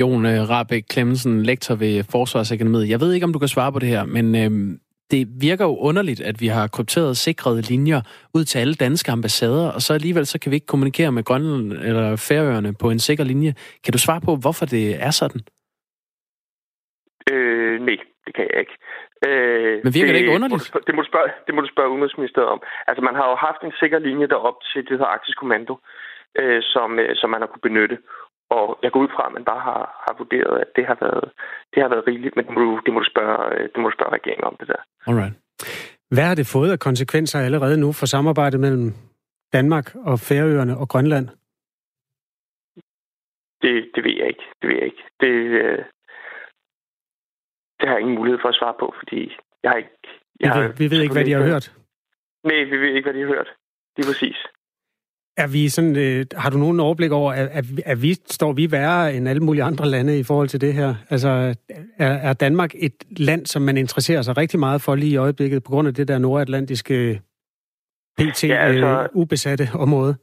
[0.00, 2.90] Jon øh, Rabeck Klemmensen, lektor ved Forsvarsakademiet.
[2.90, 4.78] Jeg ved ikke, om du kan svare på det her, men øh,
[5.10, 8.00] det virker jo underligt, at vi har krypteret sikrede linjer
[8.34, 11.72] ud til alle danske ambassader, og så alligevel så kan vi ikke kommunikere med Grønland
[11.72, 13.54] eller Færøerne på en sikker linje.
[13.84, 15.40] Kan du svare på, hvorfor det er sådan?
[17.32, 18.76] Øh, nej, det kan jeg ikke.
[19.28, 20.70] Øh, Men virker det, det ikke underligt?
[20.74, 22.60] Må det, må du spørge, det må du spørge Udenrigsministeriet om.
[22.88, 25.74] Altså, man har jo haft en sikker linje derop til det her Arktisk Kommando,
[26.40, 27.98] øh, som, øh, som man har kunne benytte.
[28.50, 31.24] Og jeg går ud fra, at man bare har, har vurderet, at det har været,
[31.74, 33.88] det har været rigeligt, men det må, du, det må, du spørge, øh, det må
[33.88, 34.80] du spørge regeringen om, det der.
[35.06, 35.34] Alright.
[36.14, 38.92] Hvad har det fået af konsekvenser allerede nu for samarbejdet mellem
[39.52, 41.26] Danmark og Færøerne og Grønland?
[43.62, 44.44] Det, det ved jeg ikke.
[44.62, 45.04] Det ved jeg ikke.
[45.20, 45.78] Det, øh,
[47.78, 49.20] det har jeg ingen mulighed for at svare på, fordi
[49.62, 49.90] jeg har ikke...
[50.40, 51.72] Jeg vi, ved, har, vi ved ikke, hvad de har hørt.
[52.44, 53.48] Nej, vi ved ikke, hvad de har hørt.
[53.96, 54.38] Det er præcis.
[55.36, 58.72] Er vi sådan, øh, har du nogen overblik over, at, at, at vi står vi
[58.72, 60.94] værre end alle mulige andre lande i forhold til det her?
[61.10, 61.28] Altså,
[61.98, 65.64] er, er Danmark et land, som man interesserer sig rigtig meget for lige i øjeblikket,
[65.64, 67.20] på grund af det der nordatlantiske
[68.18, 68.44] pt.
[68.44, 70.16] Ja, altså, øh, ubesatte område?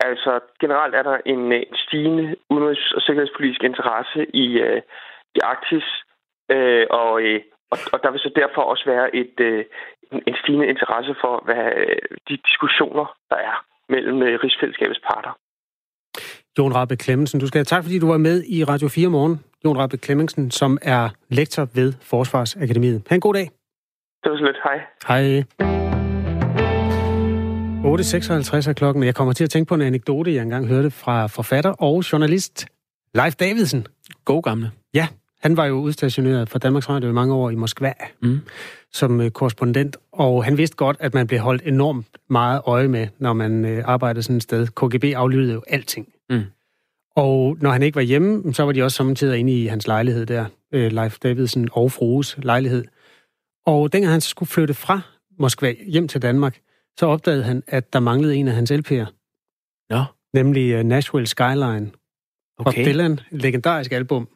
[0.00, 4.82] Altså, generelt er der en, en stigende udenrigs- og sikkerhedspolitisk interesse i, øh,
[5.34, 5.86] i Arktis,
[6.54, 7.40] øh, og, øh,
[7.72, 9.64] og, og der vil så derfor også være et, øh,
[10.12, 11.96] en, en stigende interesse for, hvad øh,
[12.28, 13.56] de diskussioner, der er
[13.88, 15.32] mellem øh, rigsfællesskabets parter.
[16.58, 19.36] Jon Rabe Klemmensen, du skal have tak, fordi du var med i Radio 4 morgen.
[19.64, 23.02] Jon Rabe Klemmensen, som er lektor ved Forsvarsakademiet.
[23.08, 23.46] Ha' en god dag.
[24.22, 24.60] Det var så lidt.
[24.64, 24.78] Hej.
[25.08, 25.44] Hej.
[27.84, 29.02] 8.56 er klokken.
[29.04, 32.66] Jeg kommer til at tænke på en anekdote, jeg engang hørte fra forfatter og journalist
[33.14, 33.86] Leif Davidsen.
[34.24, 34.70] God gamle.
[34.94, 35.08] Ja,
[35.40, 38.40] han var jo udstationeret fra Danmarks Radio i mange år i Moskva mm.
[38.92, 43.08] som øh, korrespondent, og han vidste godt, at man blev holdt enormt meget øje med,
[43.18, 44.66] når man øh, arbejdede sådan et sted.
[44.66, 46.08] KGB aflyttede jo alting.
[46.30, 46.42] Mm.
[47.16, 50.26] Og når han ikke var hjemme, så var de også samtidig inde i hans lejlighed
[50.26, 52.84] der, øh, Leif Davidsen og frues lejlighed.
[53.66, 55.00] Og dengang han skulle flytte fra
[55.38, 56.60] Moskva hjem til Danmark,
[56.98, 59.06] så opdagede han, at der manglede en af hans LP'er.
[59.90, 60.04] Ja.
[60.34, 61.90] Nemlig Nashville Skyline.
[62.58, 62.64] Okay.
[62.64, 64.28] Bob Dylan, legendarisk album.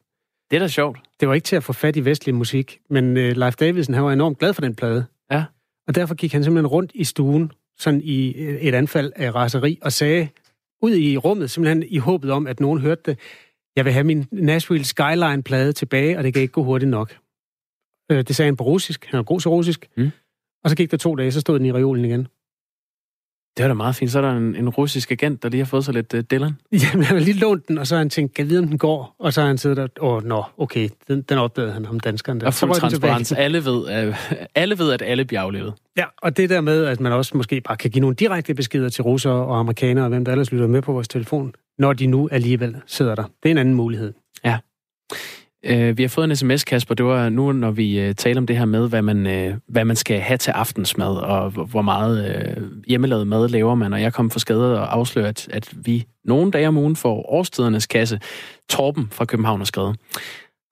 [0.50, 0.98] Det er da sjovt.
[1.20, 4.04] Det var ikke til at få fat i vestlig musik, men uh, Leif Davidsen, han
[4.04, 5.06] var enormt glad for den plade.
[5.30, 5.44] Ja.
[5.88, 9.92] Og derfor gik han simpelthen rundt i stuen, sådan i et anfald af raseri, og
[9.92, 10.28] sagde
[10.82, 13.18] ud i rummet, simpelthen i håbet om, at nogen hørte det,
[13.76, 17.16] jeg vil have min Nashville Skyline-plade tilbage, og det kan ikke gå hurtigt nok.
[18.12, 19.06] Uh, det sagde han på russisk.
[19.06, 19.88] Han var god til russisk.
[19.96, 20.10] Mm.
[20.64, 22.28] Og så gik der to dage, så stod den i reolen igen.
[23.56, 24.10] Det var da meget fint.
[24.10, 26.52] Så er der en, en russisk agent, der lige har fået sig lidt uh, Dylan.
[26.72, 28.78] Jamen, han har lige lånt den, og så har han tænkt, kan vide, om den
[28.78, 29.16] går?
[29.18, 32.00] Og så har han siddet der, åh, oh, nå, okay, den, den opdagede han om
[32.00, 32.46] danskeren der.
[32.46, 33.32] Og fuld transparens.
[33.32, 34.16] Alle ved, uh,
[34.62, 35.74] alle ved, at alle bliver aflevet.
[35.96, 38.88] Ja, og det der med, at man også måske bare kan give nogle direkte beskeder
[38.88, 42.06] til russere og amerikanere, og hvem der ellers lytter med på vores telefon, når de
[42.06, 43.22] nu alligevel sidder der.
[43.22, 44.12] Det er en anden mulighed.
[44.44, 44.58] Ja.
[45.70, 46.94] Uh, vi har fået en sms, Kasper.
[46.94, 49.84] Det var nu, når vi øh, taler om det her med, hvad man, øh, hvad
[49.84, 53.92] man skal have til aftensmad, og hvor meget hjemmelavet mad laver man.
[53.92, 57.32] Og jeg kom for skade og afsløre, at, at vi nogle dage om ugen får
[57.32, 58.20] årstidernes kasse.
[58.68, 59.96] Torben fra København har skrevet.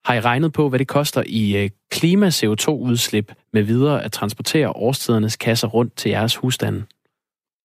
[0.05, 5.67] Har I regnet på, hvad det koster i klima-CO2-udslip med videre at transportere årstidernes kasser
[5.67, 6.83] rundt til jeres husstande?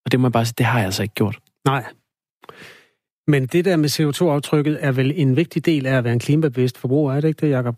[0.05, 1.39] Og det må jeg bare sige, det har jeg altså ikke gjort.
[1.65, 1.85] Nej.
[3.29, 6.79] Men det der med CO2-aftrykket er vel en vigtig del af at være en klimabevidst
[6.79, 7.75] forbruger, er det ikke det, Jacob?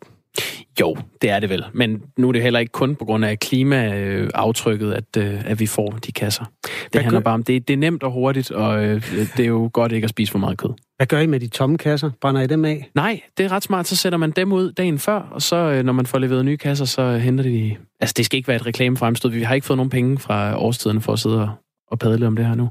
[0.81, 1.65] Jo, det er det vel.
[1.73, 5.67] Men nu er det heller ikke kun på grund af klimaaftrykket, at, øh, at vi
[5.67, 6.45] får de kasser.
[6.63, 7.25] Det Hvad handler gør...
[7.25, 10.05] bare om, det, det er nemt og hurtigt, og øh, det er jo godt ikke
[10.05, 10.71] at spise for meget kød.
[10.97, 12.11] Hvad gør I med de tomme kasser?
[12.21, 12.91] Brænder I dem af?
[12.95, 13.87] Nej, det er ret smart.
[13.87, 16.57] Så sætter man dem ud dagen før, og så øh, når man får leveret nye
[16.57, 17.77] kasser, så henter de...
[18.01, 19.31] Altså, det skal ikke være et reklamefremstød.
[19.31, 21.51] Vi har ikke fået nogen penge fra årstiderne for at sidde og,
[21.91, 22.71] og padle om det her nu.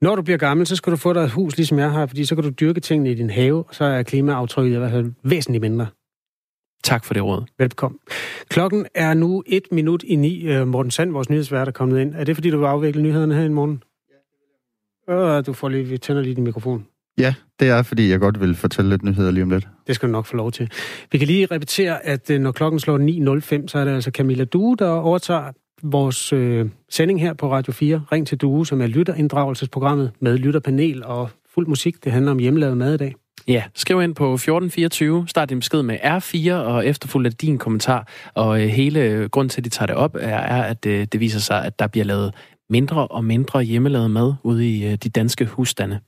[0.00, 2.24] Når du bliver gammel, så skal du få dig et hus, ligesom jeg har, fordi
[2.24, 5.12] så kan du dyrke tingene i din have, og så er klimaaftrykket i hvert fald
[5.24, 5.86] væsentligt mindre.
[6.84, 7.44] Tak for det råd.
[7.58, 7.98] Velkommen.
[8.48, 10.42] Klokken er nu et minut i ni.
[10.42, 12.14] Øh, Morten Sand, vores nyhedsvært, er kommet ind.
[12.14, 13.82] Er det, fordi du vil afvikle nyhederne her i morgen?
[15.08, 16.86] Ja, øh, du får lige, vi tænder lige din mikrofon.
[17.18, 19.68] Ja, det er, fordi jeg godt vil fortælle lidt nyheder lige om lidt.
[19.86, 20.70] Det skal du nok få lov til.
[21.12, 22.98] Vi kan lige repetere, at øh, når klokken slår
[23.60, 25.52] 9.05, så er det altså Camilla Due, der overtager
[25.82, 31.04] vores øh, sending her på Radio 4, Ring til Due, som er lytterinddragelsesprogrammet med lytterpanel
[31.04, 32.04] og fuld musik.
[32.04, 33.14] Det handler om hjemmelavet mad i dag.
[33.48, 38.08] Ja, skriv ind på 1424, start din besked med R4, og efterfulgt af din kommentar.
[38.34, 41.20] Og øh, hele grund til, at de tager det op, er, er at øh, det
[41.20, 42.34] viser sig, at der bliver lavet
[42.70, 46.00] mindre og mindre hjemmelavet mad ude i øh, de danske husstande.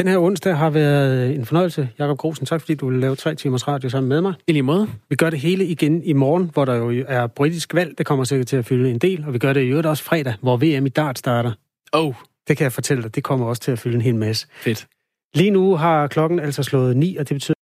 [0.00, 1.88] Den her onsdag har været en fornøjelse.
[1.98, 4.34] Jakob Grosen, tak fordi du vil lave tre timers radio sammen med mig.
[4.46, 4.88] I lige måde.
[5.08, 7.98] Vi gør det hele igen i morgen, hvor der jo er britisk valg.
[7.98, 9.24] Det kommer sikkert til at fylde en del.
[9.26, 11.52] Og vi gør det i øvrigt også fredag, hvor VM i dart starter.
[11.92, 12.14] Oh.
[12.48, 13.14] Det kan jeg fortælle dig.
[13.14, 14.46] Det kommer også til at fylde en hel masse.
[14.52, 14.86] Fedt.
[15.34, 17.54] Lige nu har klokken altså slået 9, og det betyder